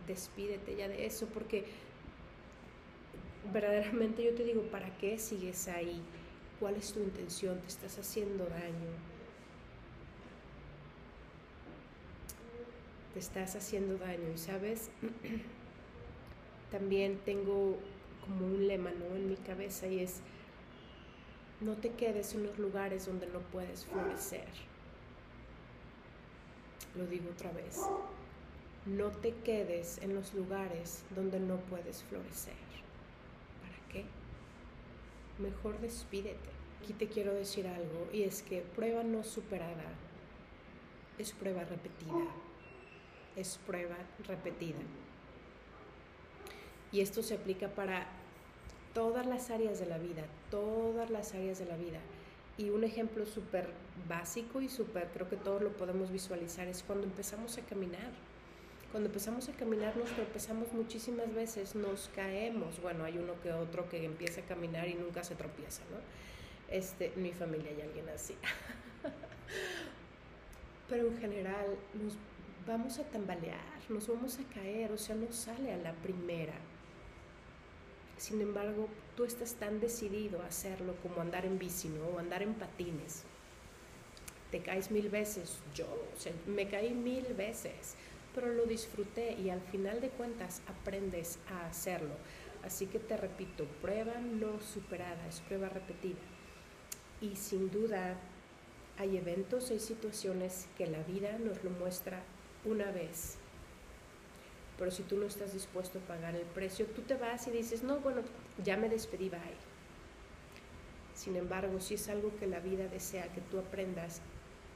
despídete 0.07 0.75
ya 0.75 0.87
de 0.87 1.05
eso 1.05 1.27
porque 1.27 1.65
verdaderamente 3.53 4.23
yo 4.23 4.33
te 4.35 4.43
digo, 4.43 4.63
¿para 4.63 4.95
qué 4.97 5.17
sigues 5.17 5.67
ahí? 5.67 6.01
¿Cuál 6.59 6.75
es 6.75 6.93
tu 6.93 6.99
intención? 6.99 7.59
¿Te 7.61 7.67
estás 7.67 7.97
haciendo 7.99 8.45
daño? 8.45 9.12
Te 13.13 13.19
estás 13.19 13.55
haciendo 13.55 13.97
daño. 13.97 14.31
Y 14.33 14.37
sabes, 14.37 14.89
también 16.71 17.19
tengo 17.25 17.77
como 18.21 18.45
un 18.45 18.67
lema 18.67 18.91
¿no? 18.91 19.15
en 19.15 19.29
mi 19.29 19.35
cabeza 19.35 19.87
y 19.87 19.99
es, 19.99 20.21
no 21.61 21.75
te 21.75 21.91
quedes 21.91 22.33
en 22.33 22.43
los 22.43 22.57
lugares 22.57 23.05
donde 23.05 23.27
no 23.27 23.39
puedes 23.39 23.85
florecer. 23.85 24.47
Lo 26.95 27.05
digo 27.07 27.29
otra 27.31 27.51
vez. 27.51 27.79
No 28.85 29.09
te 29.09 29.33
quedes 29.43 29.97
en 29.99 30.13
los 30.13 30.33
lugares 30.33 31.03
donde 31.15 31.39
no 31.39 31.57
puedes 31.57 32.03
florecer 32.03 32.73
mejor 35.39 35.79
despídete. 35.79 36.49
Aquí 36.81 36.93
te 36.93 37.07
quiero 37.07 37.33
decir 37.33 37.67
algo 37.67 38.07
y 38.11 38.23
es 38.23 38.43
que 38.43 38.61
prueba 38.61 39.03
no 39.03 39.23
superada 39.23 39.93
es 41.17 41.31
prueba 41.31 41.63
repetida. 41.63 42.25
Es 43.35 43.59
prueba 43.65 43.97
repetida. 44.27 44.79
Y 46.91 47.01
esto 47.01 47.23
se 47.23 47.35
aplica 47.35 47.69
para 47.69 48.05
todas 48.93 49.25
las 49.25 49.49
áreas 49.49 49.79
de 49.79 49.87
la 49.87 49.97
vida, 49.97 50.23
todas 50.51 51.09
las 51.09 51.33
áreas 51.33 51.57
de 51.59 51.65
la 51.65 51.75
vida. 51.75 51.99
Y 52.57 52.69
un 52.69 52.83
ejemplo 52.83 53.25
súper 53.25 53.69
básico 54.07 54.61
y 54.61 54.69
súper, 54.69 55.07
creo 55.11 55.27
que 55.27 55.37
todos 55.37 55.61
lo 55.61 55.71
podemos 55.71 56.11
visualizar, 56.11 56.67
es 56.67 56.83
cuando 56.83 57.05
empezamos 57.05 57.57
a 57.57 57.61
caminar 57.61 58.11
cuando 58.93 59.09
empezamos 59.09 59.49
a 59.49 59.53
caminar 59.53 59.97
nos 59.97 60.11
tropezamos 60.11 60.71
muchísimas 60.71 61.33
veces, 61.33 61.73
nos 61.73 62.11
caemos. 62.15 62.79
Bueno, 62.79 63.03
hay 63.05 63.17
uno 63.17 63.33
que 63.41 63.51
otro 63.51 63.89
que 63.89 64.05
empieza 64.05 64.41
a 64.41 64.43
caminar 64.43 64.87
y 64.87 64.93
nunca 64.93 65.23
se 65.23 65.33
tropieza, 65.33 65.81
¿no? 65.89 65.97
Este, 66.71 67.11
mi 67.15 67.31
familia 67.31 67.71
hay 67.71 67.81
alguien 67.81 68.07
así. 68.09 68.35
Pero 70.89 71.07
en 71.07 71.17
general 71.17 71.65
nos 71.95 72.13
vamos 72.65 72.99
a 72.99 73.03
tambalear, 73.03 73.59
nos 73.89 74.07
vamos 74.07 74.39
a 74.39 74.53
caer, 74.53 74.91
o 74.91 74.97
sea, 74.97 75.15
no 75.15 75.31
sale 75.31 75.73
a 75.73 75.77
la 75.77 75.93
primera. 75.93 76.55
Sin 78.17 78.41
embargo, 78.41 78.87
tú 79.15 79.25
estás 79.25 79.55
tan 79.55 79.79
decidido 79.79 80.41
a 80.41 80.47
hacerlo 80.47 80.95
como 81.01 81.21
andar 81.21 81.45
en 81.45 81.59
bici, 81.59 81.89
¿no? 81.89 82.05
O 82.15 82.19
andar 82.19 82.41
en 82.41 82.53
patines. 82.53 83.23
Te 84.51 84.61
caes 84.61 84.91
mil 84.91 85.09
veces. 85.09 85.59
Yo, 85.73 85.85
o 85.85 86.19
sea, 86.19 86.31
me 86.45 86.67
caí 86.67 86.93
mil 86.93 87.33
veces 87.33 87.95
pero 88.33 88.51
lo 88.53 88.65
disfruté 88.65 89.33
y 89.33 89.49
al 89.49 89.61
final 89.61 90.01
de 90.01 90.09
cuentas 90.09 90.61
aprendes 90.67 91.39
a 91.49 91.67
hacerlo. 91.67 92.15
Así 92.63 92.87
que 92.87 92.99
te 92.99 93.17
repito, 93.17 93.65
prueba 93.81 94.19
no 94.19 94.59
superada, 94.59 95.27
es 95.27 95.41
prueba 95.41 95.69
repetida. 95.69 96.19
Y 97.21 97.35
sin 97.35 97.69
duda 97.71 98.17
hay 98.97 99.17
eventos, 99.17 99.69
hay 99.71 99.79
situaciones 99.79 100.67
que 100.77 100.87
la 100.87 101.03
vida 101.03 101.37
nos 101.39 101.63
lo 101.63 101.69
muestra 101.71 102.23
una 102.65 102.91
vez. 102.91 103.37
Pero 104.77 104.91
si 104.91 105.03
tú 105.03 105.17
no 105.17 105.25
estás 105.25 105.53
dispuesto 105.53 105.99
a 105.99 106.01
pagar 106.01 106.35
el 106.35 106.45
precio, 106.47 106.85
tú 106.87 107.01
te 107.01 107.15
vas 107.15 107.47
y 107.47 107.51
dices, 107.51 107.83
no, 107.83 107.99
bueno, 107.99 108.21
ya 108.63 108.77
me 108.77 108.89
despedí, 108.89 109.29
bye. 109.29 109.39
Sin 111.15 111.35
embargo, 111.35 111.79
si 111.79 111.93
es 111.93 112.09
algo 112.09 112.35
que 112.37 112.47
la 112.47 112.59
vida 112.59 112.87
desea 112.87 113.31
que 113.31 113.41
tú 113.41 113.59
aprendas 113.59 114.21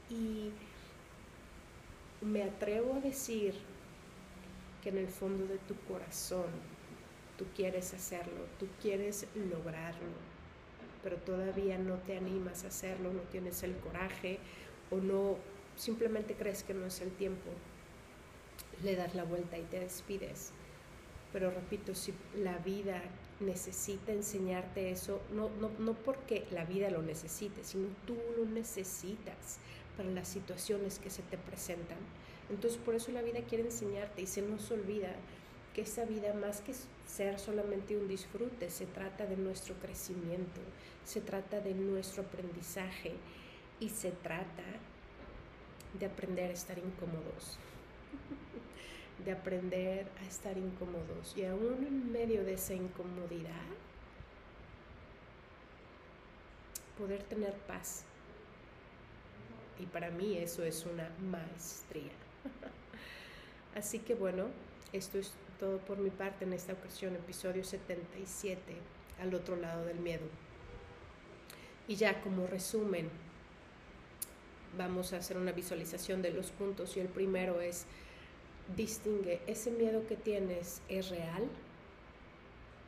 y 0.10 0.52
me 2.22 2.44
atrevo 2.44 2.96
a 2.96 3.00
decir 3.00 3.56
que 4.84 4.90
en 4.90 4.98
el 4.98 5.08
fondo 5.08 5.46
de 5.46 5.58
tu 5.60 5.76
corazón 5.92 6.46
tú 7.38 7.46
quieres 7.56 7.94
hacerlo, 7.94 8.46
tú 8.60 8.68
quieres 8.82 9.26
lograrlo, 9.36 10.14
pero 11.04 11.18
todavía 11.18 11.78
no 11.78 11.96
te 11.96 12.18
animas 12.18 12.64
a 12.64 12.68
hacerlo, 12.68 13.12
no 13.12 13.22
tienes 13.32 13.64
el 13.64 13.76
coraje 13.78 14.40
o 14.92 14.98
no 14.98 15.38
simplemente 15.76 16.36
crees 16.36 16.64
que 16.64 16.74
no 16.74 16.86
es 16.86 17.02
el 17.02 17.12
tiempo. 17.12 17.50
Le 18.84 18.96
das 18.96 19.16
la 19.16 19.24
vuelta 19.24 19.58
y 19.58 19.64
te 19.64 19.80
despides. 19.80 20.52
Pero 21.34 21.52
repito, 21.52 21.94
si 21.94 22.14
la 22.36 22.58
vida 22.60 23.02
necesita 23.40 24.12
enseñarte 24.12 24.92
eso, 24.92 25.22
no, 25.34 25.50
no, 25.62 25.70
no 25.80 25.94
porque 25.94 26.46
la 26.52 26.66
vida 26.66 26.90
lo 26.90 27.02
necesite, 27.02 27.64
sino 27.64 27.88
tú 28.06 28.16
lo 28.38 28.46
necesitas 28.46 29.60
para 29.96 30.10
las 30.10 30.28
situaciones 30.28 31.00
que 31.00 31.10
se 31.10 31.24
te 31.24 31.38
presentan. 31.38 31.98
Entonces 32.50 32.80
por 32.80 32.96
eso 32.96 33.12
la 33.12 33.22
vida 33.22 33.42
quiere 33.42 33.66
enseñarte 33.66 34.22
y 34.22 34.28
se 34.28 34.42
nos 34.42 34.72
olvida 34.72 35.14
que 35.74 35.82
esa 35.82 36.06
vida 36.06 36.34
más 36.34 36.62
que 36.62 36.74
ser 37.06 37.40
solamente 37.40 37.98
un 37.98 38.08
disfrute, 38.08 38.70
se 38.70 38.86
trata 38.86 39.26
de 39.26 39.38
nuestro 39.38 39.76
crecimiento, 39.76 40.62
se 41.06 41.22
trata 41.22 41.60
de 41.60 41.74
nuestro 41.74 42.24
aprendizaje 42.24 43.14
y 43.80 43.90
se 43.90 44.12
trata 44.12 44.64
de 46.00 46.06
aprender 46.06 46.50
a 46.50 46.54
estar 46.54 46.78
incómodos, 46.78 47.60
de 49.24 49.32
aprender 49.32 50.08
a 50.22 50.26
estar 50.26 50.58
incómodos 50.58 51.36
y 51.36 51.46
aún 51.46 51.86
en 51.88 52.12
medio 52.12 52.44
de 52.44 52.54
esa 52.54 52.74
incomodidad, 52.74 53.66
poder 56.98 57.24
tener 57.24 57.54
paz 57.68 58.06
y 59.80 59.86
para 59.86 60.10
mí 60.10 60.38
eso 60.38 60.64
es 60.64 60.86
una 60.86 61.10
maestría. 61.30 62.12
Así 63.76 64.00
que 64.00 64.16
bueno, 64.16 64.48
esto 64.94 65.20
es 65.20 65.34
todo 65.60 65.80
por 65.80 65.98
mi 65.98 66.10
parte 66.10 66.46
en 66.46 66.54
esta 66.54 66.74
ocasión, 66.74 67.16
episodio 67.16 67.64
77, 67.64 68.62
al 69.22 69.34
otro 69.34 69.56
lado 69.56 69.86
del 69.86 70.00
miedo. 70.00 70.26
Y 71.88 71.96
ya 71.96 72.22
como 72.22 72.48
resumen, 72.48 73.10
vamos 74.78 75.14
a 75.14 75.18
hacer 75.18 75.38
una 75.38 75.52
visualización 75.52 76.22
de 76.22 76.32
los 76.32 76.52
puntos 76.52 76.98
y 76.98 77.00
el 77.00 77.08
primero 77.08 77.62
es, 77.62 77.86
distingue, 78.76 79.42
¿ese 79.48 79.72
miedo 79.72 80.06
que 80.08 80.16
tienes 80.16 80.82
es 80.90 81.10
real? 81.10 81.48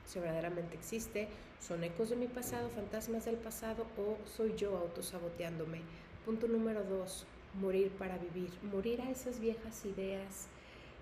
Si 0.05 0.19
verdaderamente 0.19 0.75
existe, 0.75 1.27
son 1.59 1.83
ecos 1.83 2.09
de 2.09 2.15
mi 2.15 2.27
pasado, 2.27 2.69
fantasmas 2.69 3.25
del 3.25 3.35
pasado 3.35 3.85
o 3.97 4.17
soy 4.27 4.55
yo 4.55 4.77
autosaboteándome 4.77 5.81
Punto 6.25 6.47
número 6.47 6.83
dos, 6.83 7.25
morir 7.59 7.89
para 7.91 8.17
vivir, 8.17 8.51
morir 8.71 9.01
a 9.01 9.09
esas 9.09 9.39
viejas 9.39 9.83
ideas, 9.85 10.47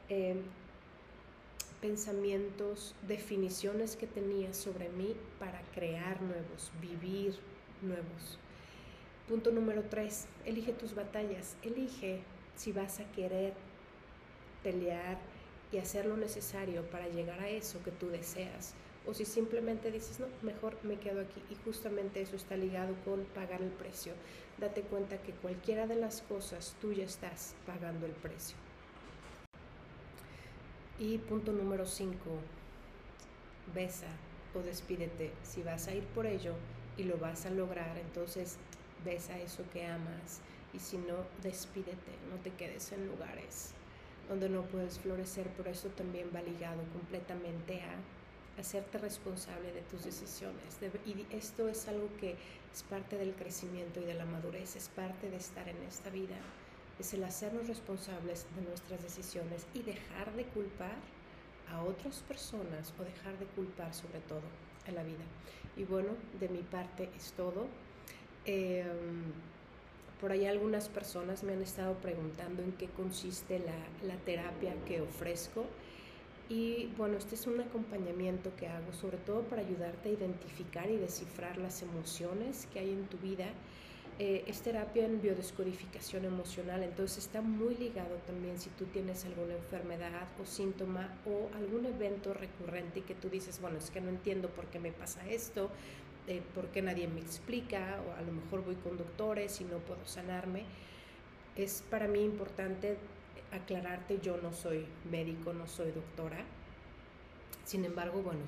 em, 0.09 0.37
pensamientos, 1.81 2.95
definiciones 3.07 3.97
que 3.97 4.07
tenía 4.07 4.53
sobre 4.53 4.89
mí 4.89 5.15
para 5.39 5.59
crear 5.73 6.21
nuevos, 6.21 6.71
vivir 6.79 7.35
nuevos. 7.81 8.39
Punto 9.27 9.51
número 9.51 9.83
tres, 9.89 10.27
elige 10.45 10.71
tus 10.71 10.95
batallas, 10.95 11.57
elige 11.61 12.21
si 12.55 12.71
vas 12.71 12.99
a 12.99 13.11
querer 13.11 13.53
pelear 14.63 15.17
y 15.71 15.77
hacer 15.77 16.05
lo 16.05 16.17
necesario 16.17 16.83
para 16.89 17.07
llegar 17.07 17.39
a 17.39 17.49
eso 17.49 17.83
que 17.83 17.91
tú 17.91 18.07
deseas 18.07 18.75
o 19.07 19.13
si 19.13 19.23
simplemente 19.23 19.89
dices, 19.89 20.19
no, 20.19 20.27
mejor 20.41 20.77
me 20.83 20.99
quedo 20.99 21.21
aquí. 21.21 21.41
Y 21.49 21.55
justamente 21.63 22.21
eso 22.21 22.35
está 22.35 22.57
ligado 22.57 22.93
con 23.05 23.23
pagar 23.33 23.61
el 23.61 23.69
precio. 23.69 24.13
Date 24.57 24.81
cuenta 24.81 25.21
que 25.21 25.31
cualquiera 25.31 25.87
de 25.87 25.95
las 25.95 26.21
cosas 26.21 26.75
tú 26.81 26.91
ya 26.91 27.05
estás 27.05 27.55
pagando 27.65 28.05
el 28.05 28.11
precio. 28.11 28.57
Y 30.99 31.19
punto 31.19 31.53
número 31.53 31.85
5, 31.85 32.15
besa 33.73 34.07
o 34.53 34.59
despídete. 34.59 35.31
Si 35.41 35.63
vas 35.63 35.87
a 35.87 35.93
ir 35.93 36.03
por 36.07 36.25
ello 36.25 36.53
y 36.97 37.03
lo 37.03 37.17
vas 37.17 37.45
a 37.45 37.49
lograr, 37.49 37.97
entonces 37.97 38.57
besa 39.05 39.39
eso 39.39 39.63
que 39.71 39.85
amas. 39.85 40.41
Y 40.73 40.79
si 40.79 40.97
no, 40.97 41.15
despídete, 41.43 42.11
no 42.29 42.41
te 42.43 42.51
quedes 42.51 42.91
en 42.91 43.07
lugares 43.07 43.73
donde 44.29 44.49
no 44.49 44.63
puedes 44.63 44.99
florecer, 44.99 45.47
pero 45.55 45.69
eso 45.69 45.89
también 45.89 46.29
va 46.35 46.41
ligado 46.41 46.83
completamente 46.93 47.81
a 47.81 48.59
hacerte 48.59 48.97
responsable 48.97 49.71
de 49.71 49.81
tus 49.81 50.03
decisiones. 50.03 50.77
y 51.05 51.25
esto 51.35 51.69
es 51.69 51.87
algo 51.87 52.09
que 52.19 52.35
es 52.73 52.83
parte 52.83 53.17
del 53.17 53.33
crecimiento 53.33 54.01
y 54.01 54.05
de 54.05 54.13
la 54.13 54.25
madurez, 54.25 54.75
es 54.75 54.89
parte 54.89 55.29
de 55.29 55.37
estar 55.37 55.67
en 55.67 55.81
esta 55.83 56.09
vida. 56.09 56.35
Es 56.99 57.13
el 57.13 57.23
hacernos 57.23 57.67
responsables 57.67 58.47
de 58.55 58.63
nuestras 58.63 59.01
decisiones 59.03 59.67
y 59.73 59.83
dejar 59.83 60.33
de 60.35 60.45
culpar 60.45 60.97
a 61.71 61.83
otras 61.83 62.19
personas 62.27 62.93
o 62.99 63.03
dejar 63.03 63.37
de 63.37 63.45
culpar 63.45 63.93
sobre 63.93 64.19
todo 64.21 64.41
a 64.87 64.91
la 64.91 65.03
vida. 65.03 65.23
Y 65.75 65.83
bueno, 65.83 66.09
de 66.39 66.49
mi 66.49 66.63
parte 66.63 67.09
es 67.15 67.33
todo. 67.33 67.67
Em, 68.45 69.33
por 70.19 70.31
ahí 70.31 70.45
algunas 70.45 70.89
personas 70.89 71.43
me 71.43 71.53
han 71.53 71.61
estado 71.61 71.93
preguntando 71.95 72.63
en 72.63 72.71
qué 72.73 72.87
consiste 72.87 73.59
la, 73.59 74.07
la 74.07 74.15
terapia 74.21 74.73
que 74.85 75.01
ofrezco. 75.01 75.65
Y 76.49 76.87
bueno, 76.97 77.17
este 77.17 77.35
es 77.35 77.45
un 77.45 77.59
acompañamiento 77.59 78.55
que 78.55 78.67
hago 78.67 78.93
sobre 78.93 79.17
todo 79.17 79.41
para 79.41 79.61
ayudarte 79.61 80.09
a 80.09 80.11
identificar 80.13 80.89
y 80.89 80.95
descifrar 80.95 81.57
las 81.57 81.81
emociones 81.81 82.67
que 82.71 82.79
hay 82.79 82.91
en 82.91 83.05
tu 83.07 83.17
vida. 83.17 83.47
Eh, 84.19 84.45
es 84.47 84.61
terapia 84.61 85.05
en 85.05 85.21
biodescodificación 85.21 86.25
emocional, 86.25 86.81
entonces 86.81 87.19
está 87.19 87.41
muy 87.41 87.75
ligado 87.75 88.15
también 88.25 88.57
si 88.57 88.71
tú 88.71 88.85
tienes 88.85 89.23
alguna 89.25 89.53
enfermedad 89.53 90.27
o 90.41 90.45
síntoma 90.45 91.13
o 91.27 91.55
algún 91.55 91.85
evento 91.85 92.33
recurrente 92.33 92.99
y 92.99 93.01
que 93.03 93.13
tú 93.13 93.29
dices, 93.29 93.61
bueno, 93.61 93.77
es 93.77 93.91
que 93.91 94.01
no 94.01 94.09
entiendo 94.09 94.49
por 94.49 94.65
qué 94.67 94.79
me 94.79 94.91
pasa 94.91 95.23
esto, 95.29 95.69
eh, 96.27 96.41
por 96.53 96.67
qué 96.67 96.81
nadie 96.81 97.07
me 97.07 97.21
explica, 97.21 98.01
o 98.07 98.17
a 98.17 98.21
lo 98.21 98.33
mejor 98.33 98.63
voy 98.63 98.75
con 98.75 98.97
doctores 98.97 99.61
y 99.61 99.63
no 99.63 99.77
puedo 99.77 100.05
sanarme. 100.05 100.63
Es 101.55 101.83
para 101.89 102.07
mí 102.07 102.23
importante 102.23 102.97
aclararte, 103.51 104.19
yo 104.21 104.37
no 104.37 104.53
soy 104.53 104.85
médico, 105.09 105.53
no 105.53 105.67
soy 105.67 105.91
doctora. 105.91 106.43
Sin 107.63 107.85
embargo, 107.85 108.21
bueno, 108.21 108.41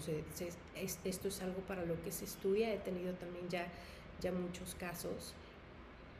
esto 0.75 1.27
es 1.27 1.41
algo 1.41 1.61
para 1.61 1.85
lo 1.85 2.01
que 2.03 2.11
se 2.11 2.25
estudia. 2.25 2.73
He 2.73 2.77
tenido 2.77 3.13
también 3.13 3.49
ya, 3.49 3.67
ya 4.21 4.31
muchos 4.31 4.75
casos. 4.75 5.33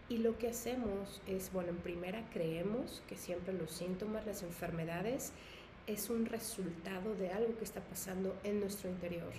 Y 0.10 0.18
lo 0.18 0.38
que 0.38 0.50
hacemos 0.50 1.22
es, 1.28 1.52
bueno, 1.54 1.70
en 1.70 1.78
primera 1.78 2.28
creemos 2.32 3.04
que 3.08 3.16
siempre 3.16 3.54
los 3.54 3.72
síntomas, 3.72 4.26
las 4.26 4.44
enfermedades, 4.44 5.34
es 5.88 6.10
un 6.10 6.26
resultado 6.26 7.16
de 7.16 7.30
algo 7.30 7.58
que 7.58 7.64
está 7.64 7.82
pasando 7.82 8.36
en 8.44 8.60
nuestro 8.60 8.90
interior. 8.90 9.32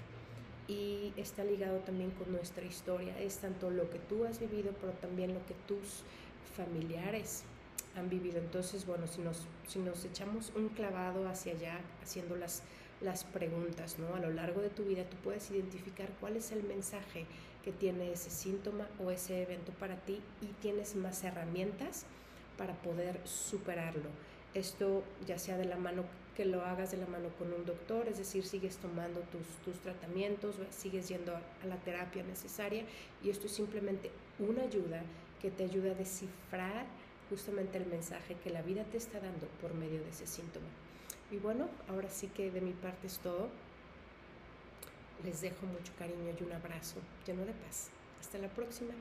Y 0.70 1.12
está 1.16 1.42
ligado 1.42 1.78
también 1.78 2.12
con 2.12 2.30
nuestra 2.30 2.64
historia. 2.64 3.18
Es 3.18 3.38
tanto 3.38 3.70
lo 3.70 3.90
que 3.90 3.98
tú 3.98 4.24
has 4.24 4.38
vivido, 4.38 4.72
pero 4.80 4.92
también 4.92 5.34
lo 5.34 5.44
que 5.46 5.54
tus 5.66 6.04
familiares 6.56 7.42
han 7.96 8.08
vivido. 8.08 8.38
Entonces, 8.38 8.86
bueno, 8.86 9.08
si 9.08 9.20
nos, 9.20 9.46
si 9.66 9.80
nos 9.80 10.04
echamos 10.04 10.52
un 10.54 10.68
clavado 10.68 11.28
hacia 11.28 11.54
allá, 11.54 11.80
haciendo 12.04 12.36
las, 12.36 12.62
las 13.00 13.24
preguntas, 13.24 13.98
¿no? 13.98 14.14
A 14.14 14.20
lo 14.20 14.30
largo 14.30 14.60
de 14.60 14.70
tu 14.70 14.84
vida 14.84 15.02
tú 15.10 15.16
puedes 15.24 15.50
identificar 15.50 16.08
cuál 16.20 16.36
es 16.36 16.52
el 16.52 16.62
mensaje 16.62 17.26
que 17.64 17.72
tiene 17.72 18.12
ese 18.12 18.30
síntoma 18.30 18.86
o 19.04 19.10
ese 19.10 19.42
evento 19.42 19.72
para 19.72 19.96
ti 19.96 20.20
y 20.40 20.46
tienes 20.62 20.94
más 20.94 21.24
herramientas 21.24 22.06
para 22.56 22.74
poder 22.74 23.20
superarlo. 23.24 24.08
Esto 24.54 25.02
ya 25.26 25.36
sea 25.36 25.56
de 25.56 25.64
la 25.64 25.76
mano 25.76 26.04
que 26.40 26.46
lo 26.46 26.64
hagas 26.64 26.90
de 26.90 26.96
la 26.96 27.06
mano 27.06 27.28
con 27.38 27.52
un 27.52 27.66
doctor, 27.66 28.08
es 28.08 28.16
decir, 28.16 28.46
sigues 28.46 28.78
tomando 28.78 29.20
tus, 29.20 29.46
tus 29.62 29.78
tratamientos, 29.82 30.54
sigues 30.70 31.06
yendo 31.06 31.36
a 31.36 31.66
la 31.66 31.76
terapia 31.76 32.22
necesaria 32.22 32.86
y 33.22 33.28
esto 33.28 33.44
es 33.44 33.52
simplemente 33.52 34.10
una 34.38 34.62
ayuda 34.62 35.02
que 35.42 35.50
te 35.50 35.64
ayuda 35.64 35.90
a 35.90 35.94
descifrar 35.94 36.86
justamente 37.28 37.76
el 37.76 37.84
mensaje 37.84 38.38
que 38.42 38.48
la 38.48 38.62
vida 38.62 38.84
te 38.84 38.96
está 38.96 39.20
dando 39.20 39.48
por 39.60 39.74
medio 39.74 40.02
de 40.02 40.08
ese 40.08 40.26
síntoma. 40.26 40.64
Y 41.30 41.36
bueno, 41.36 41.68
ahora 41.90 42.08
sí 42.08 42.28
que 42.28 42.50
de 42.50 42.62
mi 42.62 42.72
parte 42.72 43.06
es 43.06 43.18
todo. 43.18 43.50
Les 45.22 45.42
dejo 45.42 45.66
mucho 45.66 45.92
cariño 45.98 46.34
y 46.40 46.42
un 46.42 46.52
abrazo 46.52 47.00
lleno 47.26 47.44
de 47.44 47.52
paz. 47.52 47.90
Hasta 48.18 48.38
la 48.38 48.48
próxima. 48.48 48.94